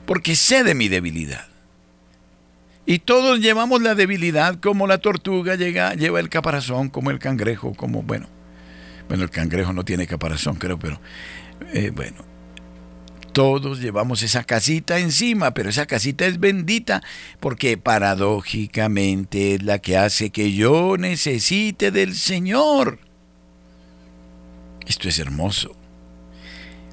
porque 0.06 0.34
sé 0.34 0.64
de 0.64 0.74
mi 0.74 0.88
debilidad. 0.88 1.46
Y 2.86 2.98
todos 2.98 3.38
llevamos 3.38 3.80
la 3.80 3.94
debilidad 3.94 4.58
como 4.60 4.86
la 4.88 4.98
tortuga 4.98 5.54
lleva 5.54 6.20
el 6.20 6.28
caparazón, 6.28 6.90
como 6.90 7.10
el 7.10 7.18
cangrejo, 7.18 7.74
como, 7.74 8.02
bueno, 8.02 8.28
Bueno, 9.08 9.22
el 9.22 9.30
cangrejo 9.30 9.72
no 9.72 9.84
tiene 9.84 10.06
caparazón, 10.06 10.56
creo, 10.56 10.78
pero 10.78 11.00
eh, 11.72 11.90
bueno. 11.94 12.33
Todos 13.34 13.80
llevamos 13.80 14.22
esa 14.22 14.44
casita 14.44 15.00
encima, 15.00 15.54
pero 15.54 15.68
esa 15.68 15.86
casita 15.86 16.24
es 16.24 16.38
bendita 16.38 17.02
porque 17.40 17.76
paradójicamente 17.76 19.56
es 19.56 19.64
la 19.64 19.80
que 19.80 19.96
hace 19.96 20.30
que 20.30 20.52
yo 20.52 20.96
necesite 20.96 21.90
del 21.90 22.14
Señor. 22.14 23.00
Esto 24.86 25.08
es 25.08 25.18
hermoso. 25.18 25.74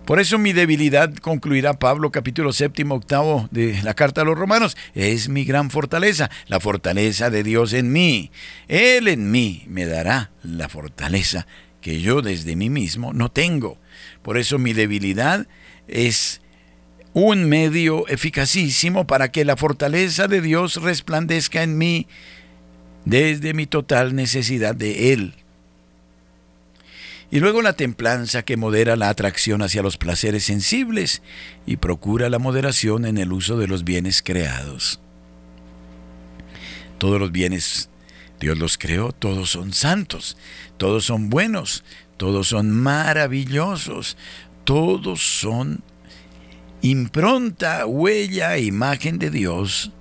Por 0.07 0.19
eso 0.19 0.39
mi 0.39 0.51
debilidad, 0.51 1.13
concluirá 1.13 1.73
Pablo 1.73 2.11
capítulo 2.11 2.53
séptimo, 2.53 2.95
octavo 2.95 3.47
de 3.51 3.79
la 3.83 3.93
carta 3.93 4.21
a 4.21 4.25
los 4.25 4.35
romanos, 4.35 4.75
es 4.95 5.29
mi 5.29 5.45
gran 5.45 5.69
fortaleza, 5.69 6.31
la 6.47 6.59
fortaleza 6.59 7.29
de 7.29 7.43
Dios 7.43 7.71
en 7.73 7.91
mí. 7.91 8.31
Él 8.67 9.07
en 9.07 9.29
mí 9.29 9.63
me 9.67 9.85
dará 9.85 10.31
la 10.41 10.69
fortaleza 10.69 11.45
que 11.81 12.01
yo 12.01 12.23
desde 12.23 12.55
mí 12.55 12.71
mismo 12.71 13.13
no 13.13 13.29
tengo. 13.29 13.77
Por 14.23 14.39
eso 14.39 14.57
mi 14.57 14.73
debilidad 14.73 15.45
es 15.87 16.41
un 17.13 17.49
medio 17.49 18.07
eficacísimo 18.07 19.05
para 19.05 19.31
que 19.31 19.45
la 19.45 19.57
fortaleza 19.57 20.27
de 20.27 20.41
Dios 20.41 20.81
resplandezca 20.81 21.63
en 21.63 21.77
mí 21.77 22.07
desde 23.05 23.53
mi 23.53 23.65
total 23.65 24.15
necesidad 24.15 24.75
de 24.75 25.13
Él. 25.13 25.33
Y 27.31 27.39
luego 27.39 27.61
la 27.61 27.73
templanza 27.73 28.43
que 28.43 28.57
modera 28.57 28.97
la 28.97 29.09
atracción 29.09 29.61
hacia 29.61 29.81
los 29.81 29.97
placeres 29.97 30.43
sensibles 30.43 31.21
y 31.65 31.77
procura 31.77 32.29
la 32.29 32.39
moderación 32.39 33.05
en 33.05 33.17
el 33.17 33.31
uso 33.31 33.57
de 33.57 33.67
los 33.67 33.85
bienes 33.85 34.21
creados. 34.21 34.99
Todos 36.97 37.19
los 37.19 37.31
bienes 37.31 37.89
Dios 38.41 38.57
los 38.57 38.77
creó, 38.77 39.11
todos 39.11 39.51
son 39.51 39.71
santos, 39.71 40.35
todos 40.77 41.05
son 41.05 41.29
buenos, 41.29 41.83
todos 42.17 42.47
son 42.47 42.71
maravillosos, 42.71 44.17
todos 44.63 45.21
son 45.21 45.83
impronta, 46.81 47.85
huella, 47.85 48.57
imagen 48.57 49.19
de 49.19 49.29
Dios. 49.29 49.91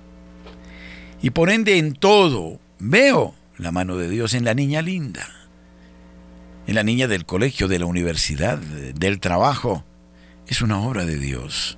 Y 1.21 1.29
por 1.29 1.49
ende 1.49 1.77
en 1.77 1.93
todo 1.93 2.59
veo 2.79 3.35
la 3.57 3.71
mano 3.71 3.97
de 3.97 4.09
Dios 4.09 4.33
en 4.33 4.45
la 4.45 4.53
niña 4.53 4.81
linda 4.81 5.27
en 6.67 6.75
la 6.75 6.83
niña 6.83 7.07
del 7.07 7.25
colegio, 7.25 7.67
de 7.67 7.79
la 7.79 7.85
universidad, 7.85 8.57
del 8.57 9.19
trabajo. 9.19 9.83
Es 10.47 10.61
una 10.61 10.79
obra 10.79 11.05
de 11.05 11.17
Dios. 11.17 11.77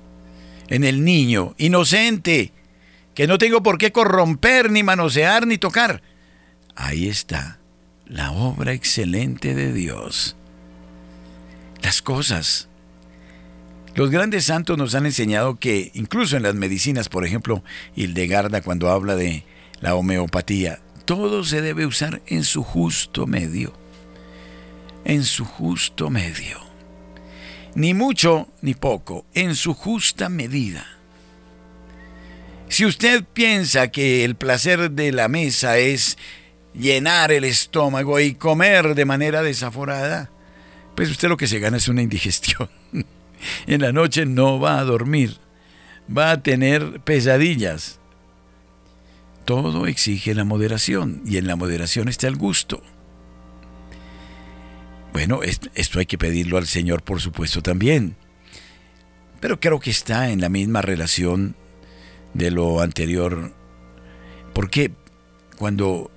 En 0.68 0.84
el 0.84 1.04
niño, 1.04 1.54
inocente, 1.58 2.52
que 3.14 3.26
no 3.26 3.38
tengo 3.38 3.62
por 3.62 3.78
qué 3.78 3.92
corromper, 3.92 4.70
ni 4.70 4.82
manosear, 4.82 5.46
ni 5.46 5.58
tocar. 5.58 6.02
Ahí 6.74 7.08
está 7.08 7.58
la 8.06 8.32
obra 8.32 8.72
excelente 8.72 9.54
de 9.54 9.72
Dios. 9.72 10.36
Las 11.82 12.02
cosas. 12.02 12.68
Los 13.94 14.10
grandes 14.10 14.44
santos 14.44 14.76
nos 14.76 14.94
han 14.94 15.06
enseñado 15.06 15.56
que, 15.56 15.90
incluso 15.94 16.36
en 16.36 16.42
las 16.42 16.54
medicinas, 16.54 17.08
por 17.08 17.24
ejemplo, 17.24 17.62
Hildegarda 17.94 18.60
cuando 18.60 18.90
habla 18.90 19.14
de 19.14 19.44
la 19.80 19.94
homeopatía, 19.94 20.80
todo 21.04 21.44
se 21.44 21.60
debe 21.60 21.86
usar 21.86 22.22
en 22.26 22.44
su 22.44 22.62
justo 22.62 23.26
medio 23.26 23.72
en 25.04 25.24
su 25.24 25.44
justo 25.44 26.10
medio. 26.10 26.60
Ni 27.74 27.94
mucho 27.94 28.48
ni 28.62 28.74
poco, 28.74 29.26
en 29.34 29.54
su 29.54 29.74
justa 29.74 30.28
medida. 30.28 30.86
Si 32.68 32.84
usted 32.84 33.24
piensa 33.24 33.88
que 33.88 34.24
el 34.24 34.36
placer 34.36 34.90
de 34.90 35.12
la 35.12 35.28
mesa 35.28 35.78
es 35.78 36.16
llenar 36.72 37.30
el 37.30 37.44
estómago 37.44 38.18
y 38.20 38.34
comer 38.34 38.94
de 38.94 39.04
manera 39.04 39.42
desaforada, 39.42 40.30
pues 40.96 41.10
usted 41.10 41.28
lo 41.28 41.36
que 41.36 41.46
se 41.46 41.58
gana 41.58 41.76
es 41.76 41.88
una 41.88 42.02
indigestión. 42.02 42.68
En 43.66 43.82
la 43.82 43.92
noche 43.92 44.26
no 44.26 44.58
va 44.60 44.78
a 44.78 44.84
dormir, 44.84 45.38
va 46.14 46.30
a 46.30 46.42
tener 46.42 47.00
pesadillas. 47.00 48.00
Todo 49.44 49.86
exige 49.86 50.34
la 50.34 50.44
moderación 50.44 51.22
y 51.26 51.36
en 51.36 51.46
la 51.46 51.56
moderación 51.56 52.08
está 52.08 52.28
el 52.28 52.36
gusto. 52.36 52.82
Bueno, 55.12 55.40
esto 55.42 55.98
hay 55.98 56.06
que 56.06 56.18
pedirlo 56.18 56.58
al 56.58 56.66
Señor, 56.66 57.02
por 57.02 57.20
supuesto, 57.20 57.62
también. 57.62 58.16
Pero 59.40 59.60
creo 59.60 59.78
que 59.78 59.90
está 59.90 60.30
en 60.30 60.40
la 60.40 60.48
misma 60.48 60.82
relación 60.82 61.54
de 62.32 62.50
lo 62.50 62.80
anterior. 62.80 63.52
Porque 64.52 64.92
cuando 65.56 66.10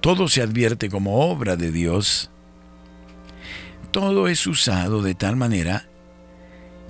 todo 0.00 0.28
se 0.28 0.42
advierte 0.42 0.90
como 0.90 1.30
obra 1.30 1.56
de 1.56 1.70
Dios, 1.70 2.30
todo 3.92 4.28
es 4.28 4.46
usado 4.46 5.00
de 5.02 5.14
tal 5.14 5.36
manera 5.36 5.88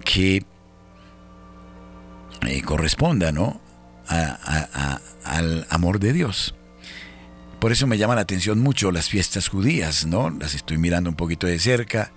que 0.05 0.45
eh, 2.47 2.63
corresponda 2.63 3.33
¿no? 3.33 3.61
al 5.25 5.67
amor 5.71 5.99
de 6.01 6.13
Dios. 6.13 6.55
Por 7.63 7.71
eso 7.71 7.87
me 7.87 7.97
llama 7.97 8.17
la 8.17 8.23
atención 8.23 8.59
mucho 8.59 8.91
las 8.91 9.09
fiestas 9.09 9.47
judías, 9.47 10.05
¿no? 10.05 10.31
Las 10.31 10.55
estoy 10.55 10.79
mirando 10.79 11.09
un 11.09 11.15
poquito 11.15 11.47
de 11.47 11.61
cerca. 11.61 12.11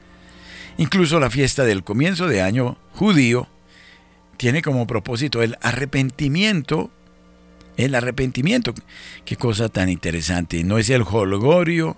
Incluso 0.78 1.20
la 1.20 1.30
fiesta 1.30 1.64
del 1.64 1.84
comienzo 1.84 2.28
de 2.28 2.42
año 2.42 2.78
judío 2.94 3.48
tiene 4.38 4.64
como 4.64 4.88
propósito 4.88 5.44
el 5.44 5.56
arrepentimiento. 5.62 6.90
El 7.78 7.94
arrepentimiento. 7.94 8.74
Qué 9.24 9.36
cosa 9.36 9.70
tan 9.70 9.90
interesante. 9.90 10.64
No 10.64 10.80
es 10.80 10.90
el 10.90 11.04
holgorio, 11.04 11.96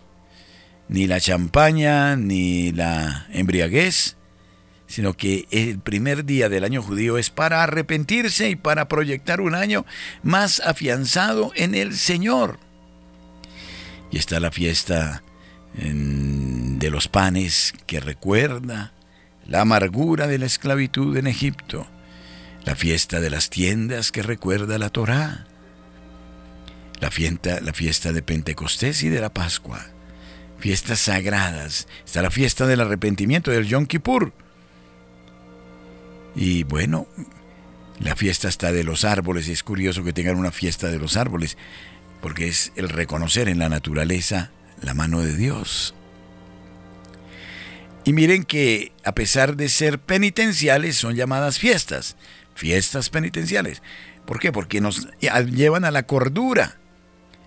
ni 0.90 1.08
la 1.08 1.22
champaña, 1.22 2.18
ni 2.18 2.74
la 2.74 3.28
embriaguez, 3.32 4.17
sino 4.88 5.14
que 5.14 5.48
el 5.52 5.80
primer 5.80 6.26
día 6.26 6.50
del 6.50 6.64
año 6.64 6.82
judío 6.82 7.18
es 7.18 7.30
para 7.30 7.62
arrepentirse 7.62 8.50
y 8.50 8.56
para 8.56 8.88
proyectar 8.88 9.42
un 9.42 9.54
año 9.54 9.86
más 10.24 10.62
afianzado 10.62 11.52
en 11.56 11.76
el 11.76 11.96
Señor 11.96 12.60
y 14.12 14.18
está 14.18 14.40
la 14.40 14.52
fiesta 14.52 15.24
de 15.74 16.90
los 16.90 17.08
panes 17.08 17.74
que 17.86 18.00
recuerda 18.00 18.94
la 19.46 19.62
amargura 19.62 20.28
de 20.28 20.40
la 20.40 20.46
esclavitud 20.46 21.16
en 21.18 21.28
Egipto, 21.28 21.88
la 22.66 22.76
fiesta 22.76 23.20
de 23.20 23.30
las 23.30 23.50
tiendas 23.50 24.12
que 24.12 24.24
recuerda 24.24 24.78
la 24.78 24.90
Torá, 24.90 25.46
la 27.00 27.12
fiesta, 27.12 27.62
la 27.62 27.74
fiesta 27.74 28.12
de 28.12 28.24
Pentecostés 28.24 29.04
y 29.04 29.10
de 29.10 29.22
la 29.22 29.32
Pascua, 29.32 29.86
fiestas 30.58 31.00
sagradas, 31.00 31.88
está 32.06 32.22
la 32.22 32.32
fiesta 32.32 32.66
del 32.66 32.82
arrepentimiento 32.82 33.52
del 33.52 33.68
Yom 33.68 33.86
Kippur. 33.86 34.34
Y 36.38 36.64
bueno, 36.64 37.08
la 38.00 38.16
fiesta 38.16 38.48
está 38.48 38.72
de 38.72 38.84
los 38.84 39.04
árboles, 39.06 39.48
es 39.48 39.64
curioso 39.64 40.04
que 40.04 40.14
tengan 40.14 40.38
una 40.38 40.52
fiesta 40.52 40.90
de 40.90 41.00
los 41.00 41.18
árboles 41.18 41.58
porque 42.22 42.48
es 42.48 42.72
el 42.76 42.90
reconocer 42.90 43.50
en 43.50 43.58
la 43.58 43.70
naturaleza 43.70 44.52
la 44.82 44.94
mano 44.94 45.22
de 45.22 45.36
Dios. 45.36 45.96
Y 48.04 48.14
miren 48.14 48.44
que 48.44 48.94
a 49.04 49.14
pesar 49.14 49.58
de 49.58 49.68
ser 49.68 50.00
penitenciales 50.00 50.96
son 50.96 51.16
llamadas 51.16 51.58
fiestas, 51.58 52.16
fiestas 52.54 53.10
penitenciales. 53.10 53.82
¿Por 54.26 54.40
qué? 54.40 54.52
Porque 54.52 54.80
nos 54.80 55.08
llevan 55.20 55.86
a 55.86 55.92
la 55.92 56.04
cordura, 56.04 56.78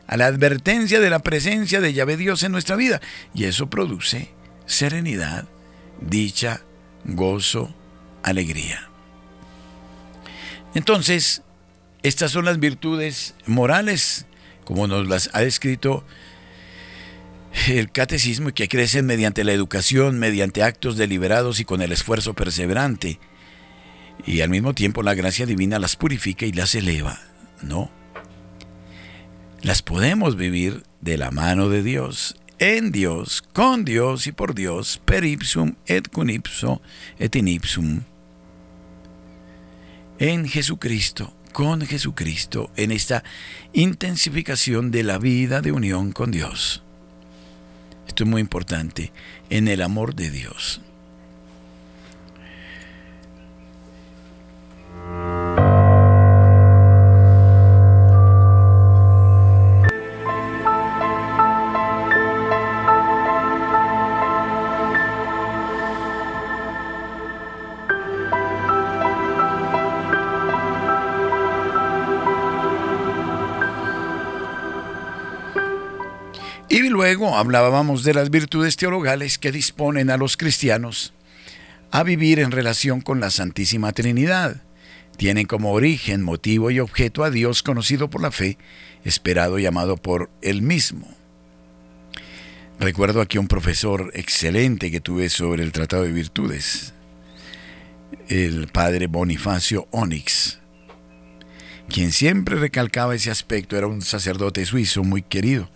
a 0.09 0.17
la 0.17 0.27
advertencia 0.27 0.99
de 0.99 1.11
la 1.11 1.21
presencia 1.21 1.81
de 1.81 1.93
Yahvé 1.93 2.17
Dios 2.17 2.43
en 2.43 2.53
nuestra 2.53 2.75
vida. 2.75 3.01
Y 3.35 3.45
eso 3.45 3.71
produce 3.71 4.31
serenidad, 4.67 5.47
dicha, 6.01 6.63
gozo, 7.05 7.75
alegría. 8.23 8.89
Entonces, 10.75 11.43
estas 12.03 12.31
son 12.31 12.45
las 12.45 12.59
virtudes 12.59 13.35
morales 13.47 14.27
como 14.71 14.87
nos 14.87 15.09
las 15.09 15.31
ha 15.33 15.41
descrito 15.41 16.05
el 17.69 17.91
catecismo 17.91 18.51
y 18.51 18.53
que 18.53 18.69
crecen 18.69 19.05
mediante 19.05 19.43
la 19.43 19.53
educación, 19.53 20.21
mediante 20.21 20.63
actos 20.63 20.97
deliberados 20.97 21.59
y 21.59 21.65
con 21.65 21.83
el 21.83 21.91
esfuerzo 21.91 22.35
perseverante. 22.35 23.19
Y 24.25 24.43
al 24.43 24.51
mismo 24.51 24.73
tiempo 24.73 25.03
la 25.03 25.15
gracia 25.15 25.45
divina 25.45 25.81
las 25.81 25.97
purifica 25.97 26.47
y 26.47 26.53
las 26.53 26.77
eleva, 26.77 27.19
¿no? 27.63 27.91
Las 29.63 29.83
podemos 29.83 30.37
vivir 30.37 30.85
de 31.01 31.19
la 31.19 31.33
mano 31.33 31.69
de 31.69 31.83
Dios, 31.83 32.37
en 32.61 32.93
Dios, 32.93 33.43
con 33.53 33.85
Dios 33.85 34.29
y 34.29 34.33
por 34.33 34.55
Dios, 34.55 35.01
per 35.05 35.25
ipsum 35.25 35.75
et 35.87 36.09
con 36.11 36.31
ipso 36.31 36.81
et 37.19 37.35
in 37.35 37.49
ipsum. 37.49 38.03
En 40.21 40.47
Jesucristo, 40.47 41.33
con 41.51 41.81
Jesucristo 41.81 42.71
en 42.77 42.91
esta 42.91 43.25
intensificación 43.73 44.91
de 44.91 45.03
la 45.03 45.17
vida 45.17 45.63
de 45.63 45.73
unión 45.73 46.13
con 46.13 46.31
Dios. 46.31 46.83
Esto 48.07 48.25
es 48.25 48.31
muy 48.31 48.43
importante, 48.43 49.13
en 49.49 49.67
el 49.67 49.81
amor 49.81 50.15
de 50.15 50.31
Dios. 50.31 50.83
Luego 77.01 77.35
hablábamos 77.35 78.05
de 78.05 78.13
las 78.13 78.29
virtudes 78.29 78.77
teologales 78.77 79.39
que 79.39 79.53
disponen 79.53 80.11
a 80.11 80.19
los 80.19 80.37
cristianos 80.37 81.15
a 81.91 82.03
vivir 82.03 82.41
en 82.41 82.51
relación 82.51 83.01
con 83.01 83.21
la 83.21 83.31
Santísima 83.31 83.93
Trinidad. 83.93 84.63
Tienen 85.17 85.47
como 85.47 85.73
origen, 85.73 86.23
motivo 86.23 86.71
y 86.71 86.79
objeto 86.79 87.25
a 87.25 87.31
Dios 87.31 87.63
conocido 87.63 88.11
por 88.11 88.21
la 88.21 88.31
fe, 88.31 88.59
esperado 89.03 89.59
y 89.59 89.65
amado 89.65 89.97
por 89.97 90.29
Él 90.43 90.61
mismo. 90.61 91.09
Recuerdo 92.79 93.23
aquí 93.23 93.39
un 93.39 93.49
profesor 93.49 94.11
excelente 94.13 94.91
que 94.91 95.01
tuve 95.01 95.31
sobre 95.31 95.63
el 95.63 95.73
Tratado 95.73 96.03
de 96.03 96.13
Virtudes, 96.13 96.93
el 98.29 98.67
padre 98.67 99.07
Bonifacio 99.07 99.89
Onyx, 99.91 100.59
quien 101.89 102.13
siempre 102.13 102.57
recalcaba 102.57 103.15
ese 103.15 103.31
aspecto, 103.31 103.79
era 103.79 103.87
un 103.87 104.03
sacerdote 104.03 104.67
suizo 104.67 105.03
muy 105.03 105.23
querido 105.23 105.71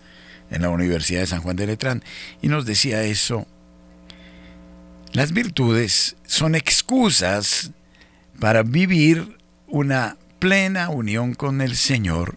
en 0.51 0.63
la 0.63 0.71
Universidad 0.71 1.21
de 1.21 1.27
San 1.27 1.41
Juan 1.41 1.57
de 1.57 1.67
Letrán, 1.67 2.03
y 2.43 2.49
nos 2.49 2.67
decía 2.67 3.03
eso. 3.03 3.47
Las 5.13 5.33
virtudes 5.33 6.17
son 6.27 6.55
excusas 6.55 7.71
para 8.41 8.63
vivir 8.63 9.39
una 9.69 10.17
plena 10.39 10.89
unión 10.89 11.35
con 11.35 11.61
el 11.61 11.77
Señor, 11.77 12.37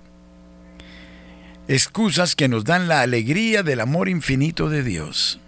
excusas 1.67 2.35
que 2.35 2.47
nos 2.47 2.63
dan 2.63 2.87
la 2.87 3.01
alegría 3.01 3.63
del 3.63 3.79
amor 3.79 4.09
infinito 4.09 4.69
de 4.69 4.83
Dios. 4.83 5.39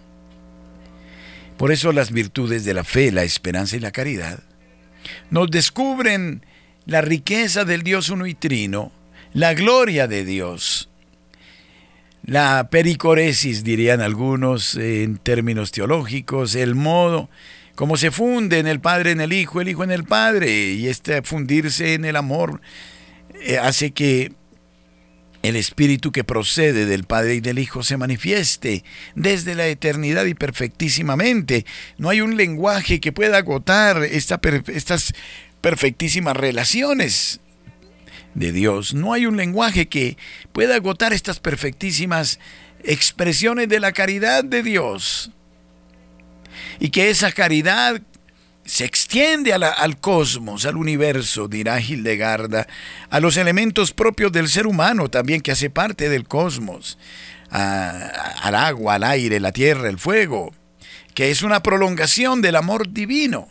Por 1.56 1.72
eso 1.72 1.92
las 1.92 2.10
virtudes 2.10 2.64
de 2.64 2.74
la 2.74 2.84
fe, 2.84 3.12
la 3.12 3.22
esperanza 3.22 3.76
y 3.76 3.80
la 3.80 3.92
caridad 3.92 4.40
nos 5.30 5.50
descubren 5.50 6.44
la 6.86 7.00
riqueza 7.00 7.64
del 7.64 7.82
Dios 7.82 8.10
uno 8.10 8.26
y 8.26 8.34
trino, 8.34 8.92
la 9.32 9.54
gloria 9.54 10.08
de 10.08 10.24
Dios, 10.24 10.89
la 12.24 12.68
pericoresis, 12.70 13.64
dirían 13.64 14.00
algunos 14.00 14.76
en 14.76 15.18
términos 15.18 15.72
teológicos, 15.72 16.54
el 16.54 16.74
modo 16.74 17.30
como 17.74 17.96
se 17.96 18.10
funde 18.10 18.58
en 18.58 18.66
el 18.66 18.80
Padre 18.80 19.12
en 19.12 19.22
el 19.22 19.32
Hijo, 19.32 19.60
el 19.60 19.68
Hijo 19.68 19.84
en 19.84 19.90
el 19.90 20.04
Padre, 20.04 20.72
y 20.72 20.88
este 20.88 21.22
fundirse 21.22 21.94
en 21.94 22.04
el 22.04 22.16
amor 22.16 22.60
eh, 23.40 23.56
hace 23.56 23.92
que 23.92 24.32
el 25.42 25.56
Espíritu 25.56 26.12
que 26.12 26.22
procede 26.22 26.84
del 26.84 27.04
Padre 27.04 27.36
y 27.36 27.40
del 27.40 27.58
Hijo 27.58 27.82
se 27.82 27.96
manifieste 27.96 28.84
desde 29.14 29.54
la 29.54 29.66
eternidad 29.66 30.26
y 30.26 30.34
perfectísimamente. 30.34 31.64
No 31.96 32.10
hay 32.10 32.20
un 32.20 32.36
lenguaje 32.36 33.00
que 33.00 33.12
pueda 33.12 33.38
agotar 33.38 34.02
estas 34.02 35.14
perfectísimas 35.62 36.36
relaciones 36.36 37.40
de 38.34 38.52
Dios. 38.52 38.94
No 38.94 39.12
hay 39.12 39.26
un 39.26 39.36
lenguaje 39.36 39.88
que 39.88 40.16
pueda 40.52 40.76
agotar 40.76 41.12
estas 41.12 41.40
perfectísimas 41.40 42.38
expresiones 42.84 43.68
de 43.68 43.80
la 43.80 43.92
caridad 43.92 44.44
de 44.44 44.62
Dios. 44.62 45.30
Y 46.78 46.90
que 46.90 47.10
esa 47.10 47.32
caridad 47.32 48.00
se 48.64 48.84
extiende 48.84 49.52
al 49.52 50.00
cosmos, 50.00 50.64
al 50.64 50.76
universo, 50.76 51.48
dirá 51.48 51.80
Hildegarda, 51.80 52.66
a 53.10 53.20
los 53.20 53.36
elementos 53.36 53.92
propios 53.92 54.30
del 54.32 54.48
ser 54.48 54.66
humano 54.66 55.08
también 55.08 55.40
que 55.40 55.52
hace 55.52 55.70
parte 55.70 56.08
del 56.08 56.28
cosmos, 56.28 56.98
al 57.50 58.54
agua, 58.54 58.94
al 58.94 59.04
aire, 59.04 59.40
la 59.40 59.52
tierra, 59.52 59.88
el 59.88 59.98
fuego, 59.98 60.54
que 61.14 61.30
es 61.30 61.42
una 61.42 61.62
prolongación 61.62 62.42
del 62.42 62.56
amor 62.56 62.92
divino. 62.92 63.48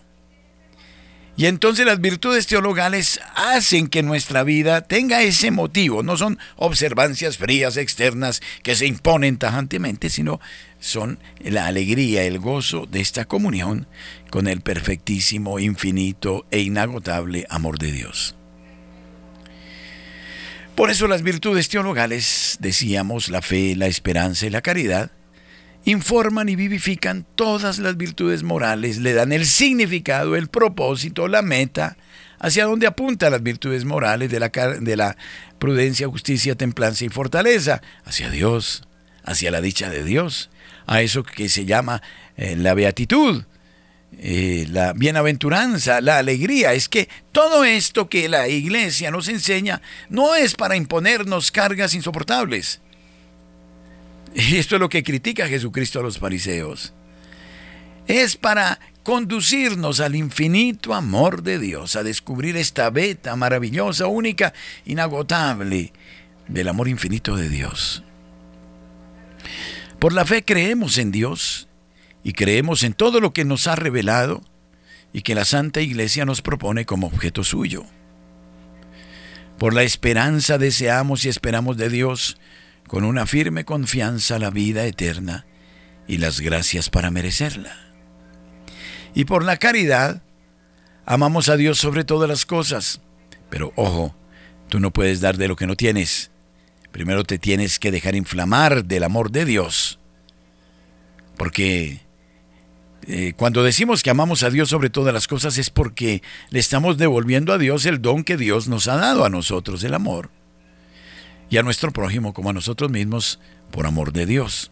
Y 1.39 1.45
entonces 1.45 1.86
las 1.86 2.02
virtudes 2.02 2.47
teologales 2.47 3.21
hacen 3.34 3.88
que 3.88 4.04
nuestra 4.04 4.43
vida 4.43 4.82
tenga 4.82 5.21
ese 5.21 5.52
motivo. 5.52 6.04
No 6.04 6.17
son 6.17 6.38
observancias 6.58 7.38
frías 7.38 7.78
externas 7.78 8.41
que 8.62 8.75
se 8.75 8.88
imponen 8.88 9.38
tajantemente, 9.38 10.10
sino 10.10 10.41
son 10.82 11.17
la 11.39 11.67
alegría, 11.67 12.23
el 12.23 12.39
gozo 12.39 12.88
de 12.88 12.99
esta 12.99 13.23
comunión 13.23 13.88
con 14.32 14.49
el 14.49 14.60
perfectísimo, 14.60 15.60
infinito 15.60 16.45
e 16.52 16.60
inagotable 16.60 17.45
amor 17.49 17.80
de 17.80 17.93
Dios. 17.93 18.36
Por 20.75 20.91
eso 20.91 21.08
las 21.08 21.23
virtudes 21.23 21.69
teologales, 21.69 22.58
decíamos, 22.60 23.30
la 23.30 23.41
fe, 23.41 23.78
la 23.78 23.88
esperanza 23.88 24.45
y 24.45 24.49
la 24.49 24.60
caridad, 24.60 25.12
informan 25.86 26.50
y 26.50 26.56
vivifican 26.56 27.26
todas 27.36 27.80
las 27.80 27.98
virtudes 27.98 28.44
morales, 28.44 28.98
le 28.98 29.13
dan 29.13 29.32
el 29.32 29.46
significado, 29.46 30.36
el 30.36 30.48
propósito, 30.48 31.28
la 31.28 31.42
meta, 31.42 31.98
hacia 32.39 32.65
donde 32.65 32.88
apuntan 32.88 33.32
las 33.32 33.44
virtudes 33.44 33.86
morales 33.86 34.30
de 34.30 34.39
la, 34.39 34.50
de 34.50 34.96
la 34.96 35.18
prudencia, 35.58 36.08
justicia, 36.08 36.56
templanza 36.56 37.06
y 37.06 37.10
fortaleza, 37.10 37.82
hacia 38.06 38.30
Dios, 38.30 38.84
hacia 39.24 39.52
la 39.52 39.62
dicha 39.62 39.89
de 39.89 40.04
Dios, 40.04 40.50
a 40.88 41.02
eso 41.02 41.24
que 41.24 41.50
se 41.50 41.65
llama 41.65 42.02
eh, 42.38 42.56
la 42.56 42.74
beatitud, 42.74 43.44
eh, 44.18 44.65
la 44.70 44.94
bienaventuranza, 44.94 46.02
la 46.02 46.18
alegría. 46.18 46.74
Es 46.74 46.89
que 46.89 47.10
todo 47.32 47.63
esto 47.63 48.10
que 48.10 48.28
la 48.28 48.48
iglesia 48.48 49.12
nos 49.12 49.28
enseña 49.28 49.82
no 50.10 50.36
es 50.36 50.56
para 50.56 50.76
imponernos 50.76 51.52
cargas 51.52 51.94
insoportables, 51.94 52.82
y 54.36 54.58
esto 54.58 54.76
es 54.76 54.82
lo 54.82 54.89
que 54.89 55.04
critica 55.04 55.48
Jesucristo 55.48 56.00
a 56.00 56.04
los 56.04 56.20
fariseos. 56.20 56.94
Es 58.08 58.36
para 58.36 58.80
conducirnos 59.04 60.00
al 60.00 60.15
infinito 60.15 60.94
amor 60.94 61.44
de 61.44 61.60
Dios, 61.60 61.96
a 61.96 62.04
descubrir 62.04 62.58
esta 62.58 62.89
beta 62.89 63.36
maravillosa, 63.36 64.08
única, 64.08 64.54
inagotable 64.86 65.94
del 66.48 66.68
amor 66.68 66.88
infinito 66.88 67.36
de 67.36 67.50
Dios. 67.50 68.04
Por 70.00 70.13
la 70.13 70.26
fe 70.26 70.44
creemos 70.44 70.98
en 70.98 71.12
Dios 71.12 71.68
y 72.24 72.34
creemos 72.34 72.84
en 72.84 72.94
todo 72.94 73.20
lo 73.20 73.32
que 73.34 73.46
nos 73.46 73.68
ha 73.68 73.76
revelado 73.76 74.42
y 75.13 75.22
que 75.22 75.36
la 75.36 75.46
Santa 75.46 75.82
Iglesia 75.82 76.26
nos 76.26 76.42
propone 76.42 76.86
como 76.86 77.08
objeto 77.08 77.44
suyo. 77.44 77.86
Por 79.58 79.74
la 79.74 79.84
esperanza 79.84 80.58
deseamos 80.58 81.26
y 81.26 81.30
esperamos 81.30 81.78
de 81.78 81.89
Dios 81.89 82.38
con 82.89 83.04
una 83.04 83.28
firme 83.28 83.65
confianza 83.65 84.39
la 84.39 84.49
vida 84.49 84.84
eterna 84.86 85.45
y 86.08 86.17
las 86.17 86.41
gracias 86.41 86.89
para 86.89 87.12
merecerla. 87.12 87.78
Y 89.14 89.26
por 89.26 89.45
la 89.45 89.57
caridad, 89.57 90.24
amamos 91.05 91.49
a 91.49 91.55
Dios 91.55 91.78
sobre 91.78 92.03
todas 92.03 92.28
las 92.28 92.47
cosas. 92.47 92.99
Pero 93.51 93.74
ojo, 93.76 94.16
tú 94.70 94.80
no 94.80 94.89
puedes 94.89 95.22
dar 95.22 95.38
de 95.38 95.47
lo 95.47 95.55
que 95.55 95.68
no 95.68 95.76
tienes. 95.76 96.32
Primero 96.91 97.24
te 97.24 97.38
tienes 97.38 97.78
que 97.78 97.91
dejar 97.91 98.16
inflamar 98.16 98.84
del 98.84 99.03
amor 99.03 99.30
de 99.30 99.45
Dios. 99.45 99.99
Porque 101.38 102.01
eh, 103.03 103.34
cuando 103.38 103.61
decimos 103.61 104.01
que 104.01 104.09
amamos 104.09 104.41
a 104.41 104.49
Dios 104.49 104.68
sobre 104.68 104.89
todas 104.89 105.14
las 105.14 105.28
cosas 105.28 105.59
es 105.59 105.70
porque 105.70 106.24
le 106.49 106.59
estamos 106.59 106.97
devolviendo 106.97 107.53
a 107.53 107.59
Dios 107.59 107.86
el 107.86 108.01
don 108.01 108.24
que 108.24 108.36
Dios 108.36 108.68
nos 108.68 108.88
ha 108.88 108.95
dado 108.95 109.26
a 109.26 109.30
nosotros, 109.30 109.84
el 109.84 109.93
amor 109.93 110.32
y 111.50 111.58
a 111.58 111.64
nuestro 111.64 111.91
prójimo 111.91 112.34
como 112.34 112.50
a 112.50 112.54
nosotros 112.54 112.91
mismos 112.91 113.39
por 113.72 113.86
amor 113.86 114.14
de 114.14 114.26
Dios. 114.26 114.72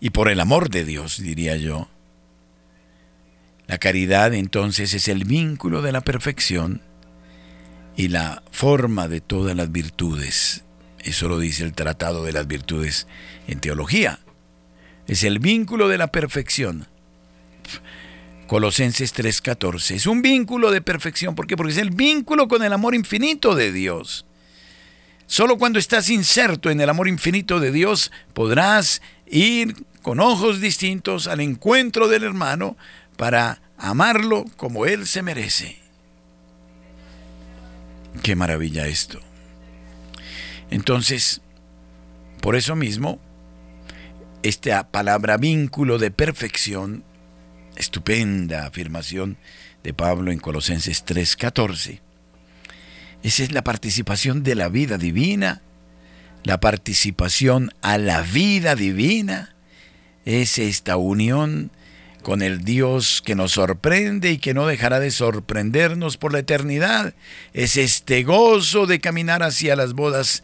Y 0.00 0.10
por 0.10 0.28
el 0.28 0.40
amor 0.40 0.70
de 0.70 0.84
Dios, 0.84 1.18
diría 1.20 1.56
yo. 1.56 1.88
La 3.66 3.78
caridad 3.78 4.34
entonces 4.34 4.94
es 4.94 5.08
el 5.08 5.24
vínculo 5.24 5.82
de 5.82 5.92
la 5.92 6.00
perfección 6.00 6.82
y 7.96 8.08
la 8.08 8.42
forma 8.52 9.08
de 9.08 9.20
todas 9.20 9.56
las 9.56 9.72
virtudes. 9.72 10.64
Eso 11.00 11.28
lo 11.28 11.38
dice 11.38 11.64
el 11.64 11.72
Tratado 11.72 12.24
de 12.24 12.32
las 12.32 12.46
Virtudes 12.46 13.06
en 13.48 13.60
Teología. 13.60 14.20
Es 15.06 15.24
el 15.24 15.38
vínculo 15.38 15.88
de 15.88 15.98
la 15.98 16.08
perfección. 16.08 16.86
Colosenses 18.46 19.12
3:14. 19.14 19.94
Es 19.96 20.06
un 20.06 20.22
vínculo 20.22 20.70
de 20.70 20.80
perfección. 20.82 21.34
¿Por 21.34 21.46
qué? 21.46 21.56
Porque 21.56 21.72
es 21.72 21.78
el 21.78 21.90
vínculo 21.90 22.48
con 22.48 22.62
el 22.62 22.72
amor 22.72 22.94
infinito 22.94 23.54
de 23.54 23.72
Dios. 23.72 24.25
Solo 25.26 25.58
cuando 25.58 25.78
estás 25.78 26.08
inserto 26.08 26.70
en 26.70 26.80
el 26.80 26.88
amor 26.88 27.08
infinito 27.08 27.58
de 27.58 27.72
Dios 27.72 28.12
podrás 28.32 29.02
ir 29.26 29.74
con 30.02 30.20
ojos 30.20 30.60
distintos 30.60 31.26
al 31.26 31.40
encuentro 31.40 32.06
del 32.08 32.22
hermano 32.22 32.76
para 33.16 33.60
amarlo 33.76 34.44
como 34.56 34.86
Él 34.86 35.06
se 35.06 35.22
merece. 35.22 35.78
Qué 38.22 38.36
maravilla 38.36 38.86
esto. 38.86 39.20
Entonces, 40.70 41.42
por 42.40 42.56
eso 42.56 42.76
mismo, 42.76 43.20
esta 44.42 44.88
palabra 44.90 45.36
vínculo 45.36 45.98
de 45.98 46.10
perfección, 46.10 47.04
estupenda 47.76 48.66
afirmación 48.66 49.36
de 49.82 49.92
Pablo 49.92 50.30
en 50.30 50.38
Colosenses 50.38 51.04
3:14, 51.04 52.00
esa 53.22 53.42
es 53.42 53.52
la 53.52 53.62
participación 53.62 54.42
de 54.42 54.54
la 54.54 54.68
vida 54.68 54.98
divina, 54.98 55.62
la 56.44 56.60
participación 56.60 57.72
a 57.82 57.98
la 57.98 58.22
vida 58.22 58.74
divina. 58.74 59.54
Es 60.24 60.58
esta 60.58 60.96
unión 60.96 61.70
con 62.22 62.42
el 62.42 62.64
Dios 62.64 63.22
que 63.24 63.36
nos 63.36 63.52
sorprende 63.52 64.32
y 64.32 64.38
que 64.38 64.52
no 64.52 64.66
dejará 64.66 64.98
de 64.98 65.12
sorprendernos 65.12 66.16
por 66.16 66.32
la 66.32 66.40
eternidad. 66.40 67.14
Es 67.52 67.76
este 67.76 68.24
gozo 68.24 68.86
de 68.86 69.00
caminar 69.00 69.42
hacia 69.42 69.76
las 69.76 69.92
bodas 69.92 70.42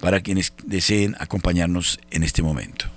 para 0.00 0.20
quienes 0.20 0.52
deseen 0.64 1.14
acompañarnos 1.20 2.00
en 2.10 2.24
este 2.24 2.42
momento. 2.42 2.91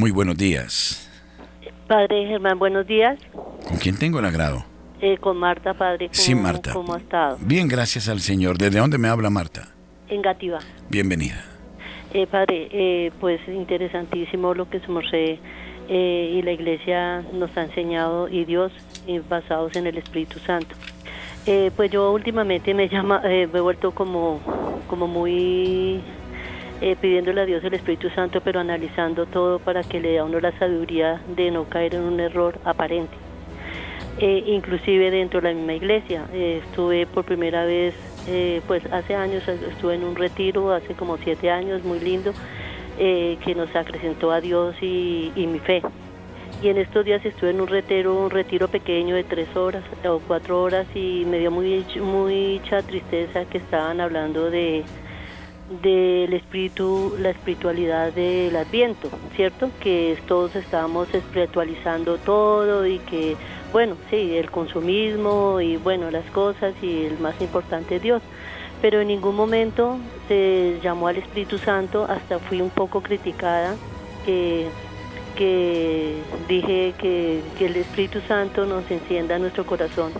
Muy 0.00 0.12
buenos 0.12 0.38
días. 0.38 1.10
Padre 1.86 2.26
Germán, 2.26 2.58
buenos 2.58 2.86
días. 2.86 3.18
¿Con 3.68 3.76
quién 3.76 3.98
tengo 3.98 4.18
el 4.18 4.24
agrado? 4.24 4.64
Eh, 5.02 5.18
con 5.18 5.36
Marta, 5.36 5.74
padre. 5.74 6.08
sí, 6.12 6.34
Marta. 6.34 6.72
¿Cómo 6.72 6.94
ha 6.94 6.96
estado? 6.96 7.36
Bien, 7.42 7.68
gracias 7.68 8.08
al 8.08 8.20
Señor. 8.20 8.56
¿Desde 8.56 8.78
dónde 8.78 8.96
me 8.96 9.08
habla 9.08 9.28
Marta? 9.28 9.68
En 10.08 10.22
Gativa. 10.22 10.60
Bienvenida. 10.88 11.44
Eh, 12.14 12.26
padre, 12.26 12.70
eh, 12.72 13.12
pues 13.20 13.46
interesantísimo 13.46 14.54
lo 14.54 14.70
que 14.70 14.80
su 14.80 14.90
merced 14.90 15.38
y 15.90 16.40
la 16.40 16.52
iglesia 16.52 17.20
nos 17.34 17.54
ha 17.58 17.64
enseñado 17.64 18.26
y 18.30 18.46
Dios 18.46 18.72
basados 19.28 19.76
en 19.76 19.86
el 19.86 19.98
Espíritu 19.98 20.38
Santo. 20.38 20.74
pues 21.76 21.90
yo 21.90 22.10
últimamente 22.12 22.72
me 22.72 22.88
llama, 22.88 23.20
me 23.20 23.42
he 23.42 23.46
vuelto 23.46 23.90
como, 23.90 24.40
como 24.88 25.06
muy 25.06 26.00
eh, 26.80 26.96
pidiéndole 27.00 27.42
a 27.42 27.46
Dios 27.46 27.62
el 27.62 27.74
Espíritu 27.74 28.08
Santo, 28.10 28.40
pero 28.40 28.60
analizando 28.60 29.26
todo 29.26 29.58
para 29.58 29.82
que 29.82 30.00
le 30.00 30.12
dé 30.12 30.18
a 30.18 30.24
uno 30.24 30.40
la 30.40 30.52
sabiduría 30.58 31.20
de 31.36 31.50
no 31.50 31.64
caer 31.64 31.94
en 31.94 32.02
un 32.02 32.20
error 32.20 32.58
aparente. 32.64 33.14
Eh, 34.18 34.44
inclusive 34.46 35.10
dentro 35.10 35.40
de 35.40 35.48
la 35.48 35.54
misma 35.54 35.74
iglesia. 35.74 36.26
Eh, 36.32 36.62
estuve 36.64 37.06
por 37.06 37.24
primera 37.24 37.64
vez, 37.64 37.94
pues 38.66 38.84
hace 38.92 39.14
años, 39.14 39.46
estuve 39.48 39.94
en 39.94 40.04
un 40.04 40.14
retiro, 40.14 40.72
hace 40.72 40.94
como 40.94 41.16
siete 41.18 41.50
años, 41.50 41.82
muy 41.84 41.98
lindo, 41.98 42.32
que 42.96 43.54
nos 43.56 43.74
acrecentó 43.74 44.30
a 44.30 44.40
Dios 44.40 44.76
y, 44.80 45.32
y, 45.34 45.46
mi 45.46 45.58
fe. 45.58 45.82
Y 46.62 46.68
en 46.68 46.76
estos 46.76 47.04
días 47.04 47.24
estuve 47.24 47.50
en 47.50 47.60
un 47.60 47.66
retiro, 47.66 48.14
un 48.14 48.30
retiro 48.30 48.68
pequeño 48.68 49.14
de 49.14 49.24
tres 49.24 49.56
horas 49.56 49.82
o 50.06 50.20
cuatro 50.20 50.62
horas 50.62 50.86
y 50.94 51.24
me 51.26 51.38
dio 51.38 51.50
muy, 51.50 51.84
mucha 52.00 52.82
tristeza 52.82 53.46
que 53.46 53.58
estaban 53.58 54.00
hablando 54.00 54.50
de, 54.50 54.84
del 55.70 56.32
espíritu, 56.32 57.14
la 57.18 57.30
espiritualidad 57.30 58.12
del 58.12 58.54
Adviento, 58.56 59.08
¿cierto? 59.36 59.70
Que 59.80 60.18
todos 60.26 60.56
estamos 60.56 61.12
espiritualizando 61.14 62.18
todo 62.18 62.86
y 62.86 62.98
que, 62.98 63.36
bueno, 63.72 63.96
sí, 64.10 64.36
el 64.36 64.50
consumismo 64.50 65.60
y, 65.60 65.76
bueno, 65.76 66.10
las 66.10 66.28
cosas 66.32 66.74
y 66.82 67.04
el 67.04 67.18
más 67.20 67.40
importante 67.40 67.96
es 67.96 68.02
Dios. 68.02 68.20
Pero 68.82 69.00
en 69.00 69.08
ningún 69.08 69.36
momento 69.36 69.98
se 70.26 70.80
llamó 70.82 71.06
al 71.06 71.16
Espíritu 71.16 71.58
Santo, 71.58 72.04
hasta 72.08 72.38
fui 72.40 72.60
un 72.60 72.70
poco 72.70 73.00
criticada, 73.02 73.76
que, 74.26 74.66
que 75.36 76.16
dije 76.48 76.94
que, 76.98 77.42
el 77.60 77.76
Espíritu 77.76 78.20
Santo 78.26 78.66
nos 78.66 78.90
encienda 78.90 79.38
nuestro 79.38 79.64
corazón 79.64 80.12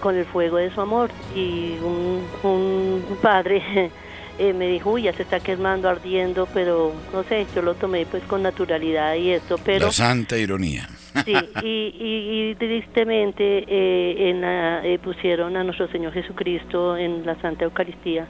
con 0.00 0.16
el 0.16 0.26
fuego 0.26 0.58
de 0.58 0.70
su 0.74 0.80
amor. 0.82 1.10
Y 1.34 1.76
un 1.80 3.02
padre 3.22 3.90
eh, 4.42 4.52
me 4.52 4.66
dijo, 4.66 4.90
uy, 4.90 5.02
ya 5.02 5.12
se 5.12 5.22
está 5.22 5.38
quemando, 5.38 5.88
ardiendo, 5.88 6.48
pero 6.52 6.92
no 7.12 7.22
sé, 7.22 7.46
yo 7.54 7.62
lo 7.62 7.74
tomé 7.74 8.06
pues 8.06 8.24
con 8.24 8.42
naturalidad 8.42 9.14
y 9.14 9.30
esto, 9.30 9.56
pero... 9.64 9.86
La 9.86 9.92
santa 9.92 10.36
ironía. 10.36 10.88
Sí, 11.24 11.34
y, 11.62 12.54
tristemente 12.54 13.64
eh, 13.68 14.30
en 14.30 14.42
eh, 14.44 14.98
pusieron 14.98 15.56
a 15.56 15.62
nuestro 15.62 15.86
Señor 15.88 16.12
Jesucristo 16.12 16.96
en 16.96 17.26
la 17.26 17.38
Santa 17.42 17.64
Eucaristía 17.66 18.26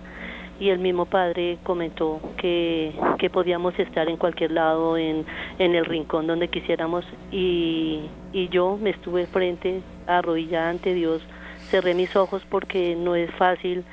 y 0.58 0.68
el 0.68 0.80
mismo 0.80 1.06
Padre 1.06 1.58
comentó 1.62 2.20
que, 2.36 2.92
que 3.18 3.30
podíamos 3.30 3.78
estar 3.78 4.08
en 4.08 4.16
cualquier 4.16 4.50
lado, 4.50 4.96
en, 4.98 5.24
en 5.60 5.74
el 5.76 5.84
rincón 5.84 6.26
donde 6.26 6.48
quisiéramos 6.48 7.04
y, 7.30 8.00
y 8.32 8.48
yo 8.48 8.76
me 8.76 8.90
estuve 8.90 9.26
frente, 9.26 9.80
arrodillada 10.08 10.70
ante 10.70 10.92
Dios, 10.92 11.22
cerré 11.70 11.94
mis 11.94 12.14
ojos 12.16 12.42
porque 12.50 12.96
no 12.96 13.14
es 13.14 13.30
fácil 13.36 13.84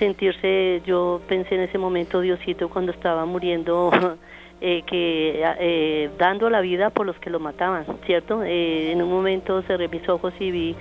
sentirse, 0.00 0.82
yo 0.84 1.20
pensé 1.28 1.54
en 1.54 1.60
ese 1.60 1.78
momento, 1.78 2.20
Diosito, 2.20 2.68
cuando 2.68 2.90
estaba 2.90 3.24
muriendo, 3.26 3.90
eh, 4.60 4.82
que 4.86 5.40
eh, 5.60 6.10
dando 6.18 6.50
la 6.50 6.60
vida 6.60 6.90
por 6.90 7.06
los 7.06 7.16
que 7.20 7.30
lo 7.30 7.38
mataban, 7.38 7.84
¿cierto? 8.06 8.42
Eh, 8.42 8.90
en 8.90 9.00
un 9.00 9.10
momento 9.10 9.62
cerré 9.62 9.86
mis 9.86 10.08
ojos 10.08 10.34
y 10.40 10.50
vi 10.50 10.76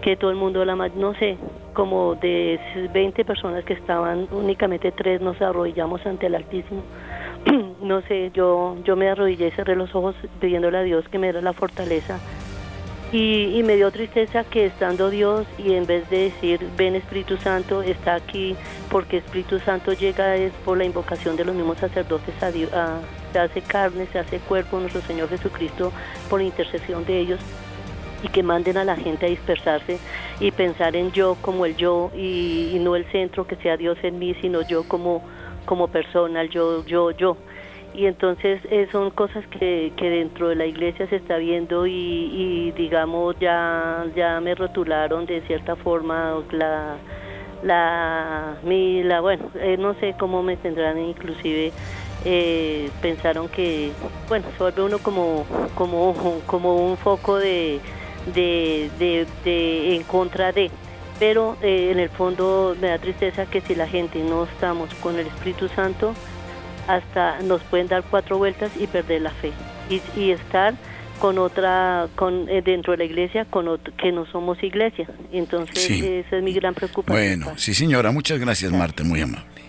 que 0.00 0.16
todo 0.16 0.30
el 0.30 0.36
mundo, 0.36 0.64
la 0.64 0.74
no 0.74 1.14
sé, 1.16 1.36
como 1.74 2.14
de 2.14 2.58
20 2.94 3.24
personas 3.24 3.64
que 3.64 3.74
estaban, 3.74 4.26
únicamente 4.30 4.92
tres 4.92 5.20
nos 5.20 5.40
arrodillamos 5.42 6.06
ante 6.06 6.26
el 6.26 6.36
Altísimo. 6.36 6.82
no 7.82 8.00
sé, 8.02 8.30
yo, 8.32 8.76
yo 8.84 8.96
me 8.96 9.10
arrodillé 9.10 9.48
y 9.48 9.50
cerré 9.50 9.76
los 9.76 9.94
ojos 9.94 10.14
pidiéndole 10.40 10.78
a 10.78 10.82
Dios 10.82 11.06
que 11.08 11.18
me 11.18 11.26
diera 11.26 11.42
la 11.42 11.52
fortaleza 11.52 12.18
y, 13.12 13.62
me 13.64 13.76
dio 13.76 13.90
tristeza 13.90 14.44
que 14.44 14.66
estando 14.66 15.10
Dios 15.10 15.46
y 15.58 15.74
en 15.74 15.86
vez 15.86 16.08
de 16.10 16.30
decir, 16.30 16.60
ven 16.76 16.94
Espíritu 16.94 17.36
Santo, 17.38 17.82
está 17.82 18.14
aquí, 18.14 18.54
porque 18.88 19.18
Espíritu 19.18 19.58
Santo 19.58 19.92
llega 19.92 20.36
es 20.36 20.52
por 20.64 20.78
la 20.78 20.84
invocación 20.84 21.36
de 21.36 21.44
los 21.44 21.54
mismos 21.54 21.78
sacerdotes 21.78 22.40
a 22.42 22.52
Dios, 22.52 22.70
se 23.32 23.38
hace 23.38 23.62
carne, 23.62 24.06
se 24.12 24.18
hace 24.18 24.38
cuerpo 24.38 24.78
nuestro 24.78 25.00
Señor 25.02 25.28
Jesucristo 25.28 25.92
por 26.28 26.40
intercesión 26.40 27.04
de 27.04 27.18
ellos 27.18 27.40
y 28.22 28.28
que 28.28 28.42
manden 28.42 28.76
a 28.76 28.84
la 28.84 28.96
gente 28.96 29.26
a 29.26 29.28
dispersarse 29.28 29.98
y 30.38 30.52
pensar 30.52 30.94
en 30.94 31.10
yo 31.10 31.36
como 31.40 31.66
el 31.66 31.76
yo 31.76 32.12
y, 32.14 32.70
y 32.74 32.78
no 32.78 32.94
el 32.94 33.10
centro 33.10 33.46
que 33.46 33.56
sea 33.56 33.76
Dios 33.76 33.98
en 34.02 34.18
mí, 34.18 34.36
sino 34.40 34.62
yo 34.62 34.84
como, 34.84 35.22
como 35.64 35.88
persona, 35.88 36.42
el 36.42 36.50
yo, 36.50 36.84
yo, 36.86 37.10
yo 37.10 37.36
y 37.94 38.06
entonces 38.06 38.60
eh, 38.70 38.88
son 38.92 39.10
cosas 39.10 39.44
que, 39.48 39.92
que, 39.96 40.10
dentro 40.10 40.48
de 40.48 40.54
la 40.54 40.66
iglesia 40.66 41.08
se 41.08 41.16
está 41.16 41.38
viendo 41.38 41.86
y, 41.86 42.72
digamos 42.76 43.36
ya 43.40 44.06
ya 44.14 44.40
me 44.40 44.54
rotularon 44.54 45.26
de 45.26 45.40
cierta 45.42 45.76
forma 45.76 46.40
la 46.52 46.96
la, 47.62 48.56
mi, 48.62 49.02
la 49.02 49.20
bueno, 49.20 49.50
eh, 49.56 49.76
no 49.78 49.94
sé 49.94 50.14
cómo 50.18 50.42
me 50.42 50.56
tendrán, 50.56 50.98
inclusive 50.98 51.72
eh, 52.24 52.90
pensaron 53.02 53.48
que, 53.48 53.92
bueno, 54.28 54.46
se 54.56 54.62
vuelve 54.62 54.82
uno 54.82 54.98
como, 54.98 55.44
como, 55.74 56.14
como 56.46 56.76
un 56.76 56.96
foco 56.96 57.36
de, 57.36 57.80
de, 58.34 58.88
de, 59.44 59.94
en 59.94 60.04
contra 60.04 60.52
de, 60.52 60.70
pero 61.18 61.58
en 61.60 61.98
el 61.98 62.08
fondo 62.08 62.74
me 62.80 62.88
da 62.88 62.98
tristeza 62.98 63.44
que 63.44 63.60
si 63.60 63.74
la 63.74 63.86
gente 63.86 64.22
no 64.22 64.44
estamos 64.44 64.94
con 64.94 65.18
el 65.18 65.26
Espíritu 65.26 65.68
Santo, 65.68 66.14
hasta 66.96 67.40
nos 67.42 67.62
pueden 67.62 67.88
dar 67.88 68.02
cuatro 68.02 68.38
vueltas 68.38 68.70
y 68.78 68.86
perder 68.86 69.22
la 69.22 69.30
fe 69.30 69.52
y, 69.88 70.00
y 70.18 70.30
estar 70.32 70.74
con 71.20 71.38
otra, 71.38 72.08
con 72.16 72.48
eh, 72.48 72.62
dentro 72.62 72.92
de 72.92 72.98
la 72.98 73.04
iglesia, 73.04 73.44
con 73.44 73.78
que 73.98 74.10
no 74.10 74.26
somos 74.26 74.62
iglesia. 74.62 75.06
Entonces, 75.32 75.90
esa 75.90 76.36
es 76.38 76.42
mi 76.42 76.52
gran 76.52 76.74
preocupación. 76.74 77.40
Bueno, 77.40 77.58
sí 77.58 77.74
señora, 77.74 78.10
muchas 78.10 78.40
gracias 78.40 78.72
Marta, 78.72 79.04
muy 79.04 79.20
amable. 79.20 79.59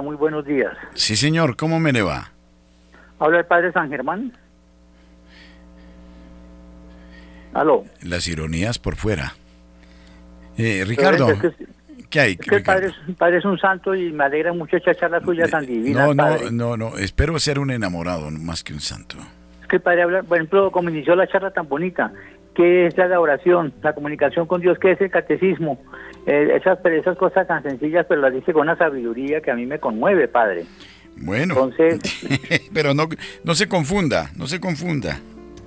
Muy 0.00 0.16
buenos 0.16 0.44
días. 0.44 0.72
Sí, 0.94 1.16
señor, 1.16 1.56
¿cómo 1.56 1.80
me 1.80 1.92
le 1.92 2.02
va? 2.02 2.30
Habla 3.18 3.38
el 3.38 3.46
padre 3.46 3.72
San 3.72 3.88
Germán. 3.88 4.32
Aló. 7.52 7.84
Las 8.02 8.26
ironías 8.26 8.78
por 8.78 8.96
fuera. 8.96 9.34
Eh, 10.56 10.84
Ricardo, 10.86 11.28
¿qué 12.10 12.20
hay? 12.20 12.38
el 12.50 12.62
padre, 12.62 13.38
es 13.38 13.44
un 13.44 13.58
santo 13.58 13.94
y 13.94 14.12
me 14.12 14.24
alegra 14.24 14.52
mucho 14.52 14.76
esta 14.76 14.94
charla 14.94 15.20
suya 15.20 15.46
tan 15.48 15.66
divina. 15.66 16.06
No, 16.06 16.14
no, 16.14 16.50
no, 16.50 16.76
no, 16.76 16.98
espero 16.98 17.38
ser 17.38 17.58
un 17.58 17.70
enamorado 17.70 18.30
más 18.30 18.62
que 18.62 18.72
un 18.72 18.80
santo. 18.80 19.16
Es 19.62 19.68
que 19.68 19.76
el 19.76 19.82
padre 19.82 20.02
habla, 20.02 20.22
por 20.22 20.36
ejemplo, 20.36 20.70
como 20.70 20.90
inició 20.90 21.16
la 21.16 21.26
charla 21.26 21.50
tan 21.52 21.68
bonita, 21.68 22.12
¿qué 22.54 22.86
es 22.86 22.96
la 22.96 23.18
oración, 23.18 23.72
la 23.82 23.94
comunicación 23.94 24.46
con 24.46 24.60
Dios, 24.60 24.78
qué 24.78 24.92
es 24.92 25.00
el 25.00 25.10
catecismo? 25.10 25.80
Eh, 26.26 26.56
esas, 26.56 26.78
esas 26.84 27.16
cosas 27.18 27.46
tan 27.46 27.62
sencillas, 27.62 28.06
pero 28.08 28.22
las 28.22 28.32
dice 28.32 28.52
con 28.52 28.62
una 28.62 28.76
sabiduría 28.76 29.40
que 29.40 29.50
a 29.50 29.54
mí 29.54 29.66
me 29.66 29.78
conmueve, 29.78 30.26
padre. 30.28 30.64
Bueno, 31.16 31.54
Entonces, 31.54 32.00
pero 32.74 32.94
no, 32.94 33.08
no 33.44 33.54
se 33.54 33.68
confunda, 33.68 34.30
no 34.36 34.46
se 34.46 34.58
confunda. 34.58 35.20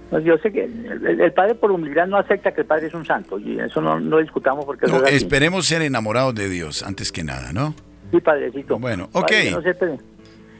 Pues 0.10 0.24
yo 0.24 0.38
sé 0.38 0.51
que 0.51 0.64
el, 0.64 1.34
padre 1.34 1.55
por 1.55 1.70
humildad 1.70 2.08
no 2.08 2.18
acepta 2.18 2.53
que 2.53 2.62
el 2.62 2.68
padre 2.68 2.88
es 2.88 2.93
un 2.93 3.05
santo 3.05 3.38
y 3.38 3.60
eso 3.60 3.82
no, 3.82 3.99
no 3.99 4.20
discutamos 4.20 4.64
porque 4.64 4.88
no, 4.88 5.05
esperemos 5.05 5.66
ser 5.66 5.82
enamorados 5.82 6.34
de 6.34 6.47
Dios 6.47 6.82
antes 6.82 7.12
que 7.12 7.24
nada, 7.24 7.51
¿no? 7.51 7.76
Sí, 8.12 8.22
padrecito. 8.22 8.80
Bueno, 8.80 9.10
ok. 9.12 9.32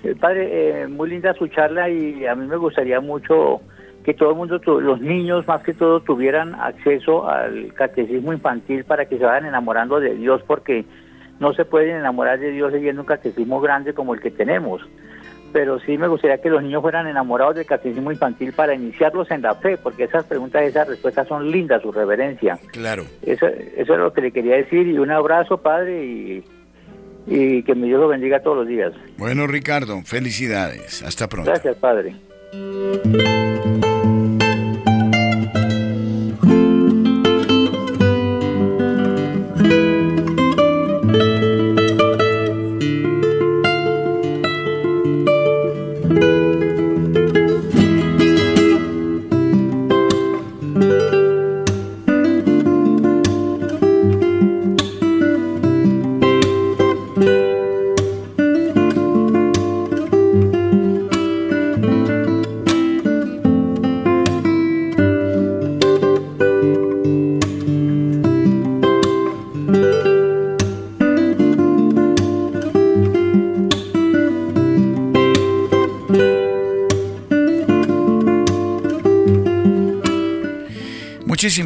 el 0.04 0.16
padre, 0.18 0.82
eh, 0.82 0.88
muy 0.88 1.10
linda 1.10 1.34
su 1.34 1.48
charla 1.48 1.90
y 1.90 2.26
a 2.26 2.36
mí 2.36 2.46
me 2.46 2.58
gustaría 2.58 3.00
mucho 3.00 3.62
que 4.08 4.14
todo 4.14 4.30
el 4.30 4.38
mundo, 4.38 4.62
los 4.80 5.02
niños 5.02 5.46
más 5.50 5.64
que 5.64 5.74
todo, 5.74 6.00
tuvieran 6.00 6.56
acceso 6.56 7.30
al 7.30 7.74
catecismo 7.74 8.32
infantil 8.32 8.86
para 8.86 9.04
que 9.04 9.18
se 9.18 9.26
vayan 9.26 9.48
enamorando 9.48 10.00
de 10.00 10.16
Dios 10.16 10.42
porque 10.48 10.86
no 11.42 11.54
se 11.54 11.66
pueden 11.66 11.98
enamorar 11.98 12.40
de 12.40 12.52
Dios 12.52 12.72
leyendo 12.72 13.02
un 13.02 13.06
catecismo 13.06 13.60
grande 13.60 13.94
como 13.94 14.14
el 14.14 14.22
que 14.22 14.32
tenemos 14.32 14.82
pero 15.52 15.80
sí 15.80 15.98
me 15.98 16.08
gustaría 16.08 16.38
que 16.38 16.50
los 16.50 16.64
niños 16.64 16.82
fueran 16.82 17.08
enamorados 17.08 17.56
del 17.56 17.66
catecismo 17.66 18.12
infantil 18.12 18.54
para 18.54 18.76
iniciarlos 18.76 19.32
en 19.32 19.42
la 19.42 19.56
fe, 19.56 19.78
porque 19.78 20.04
esas 20.04 20.26
preguntas 20.26 20.62
y 20.64 20.68
esas 20.68 20.88
respuestas 20.88 21.28
son 21.28 21.50
lindas, 21.50 21.82
su 21.82 21.92
reverencia. 21.92 22.60
Claro. 22.72 23.06
Eso, 23.24 23.48
eso 23.48 23.94
es 23.94 24.00
lo 24.00 24.14
que 24.14 24.22
le 24.22 24.32
quería 24.32 24.58
decir 24.58 24.88
y 24.88 24.98
un 25.00 25.10
abrazo, 25.10 25.58
padre, 25.58 26.06
y, 26.06 26.44
y 27.26 27.64
que 27.64 27.74
mi 27.76 27.88
Dios 27.88 28.02
lo 28.02 28.10
bendiga 28.10 28.42
todos 28.42 28.58
los 28.58 28.68
días. 28.68 28.92
Bueno, 29.18 29.48
Ricardo, 29.48 30.02
felicidades. 30.04 31.02
Hasta 31.02 31.28
pronto. 31.28 31.50
Gracias, 31.50 31.76
padre. 31.78 32.14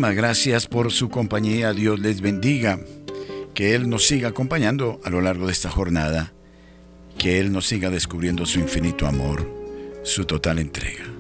Gracias 0.10 0.66
por 0.66 0.92
su 0.92 1.10
compañía. 1.10 1.74
Dios 1.74 2.00
les 2.00 2.22
bendiga. 2.22 2.80
Que 3.54 3.76
Él 3.76 3.88
nos 3.88 4.08
siga 4.08 4.30
acompañando 4.30 5.00
a 5.04 5.10
lo 5.12 5.22
largo 5.22 5.46
de 5.46 5.52
esta 5.52 5.70
jornada. 5.70 6.34
Que 7.20 7.40
Él 7.40 7.52
nos 7.52 7.68
siga 7.68 7.92
descubriendo 7.92 8.46
su 8.46 8.60
infinito 8.60 9.06
amor, 9.06 9.48
su 10.04 10.26
total 10.26 10.58
entrega. 10.58 11.11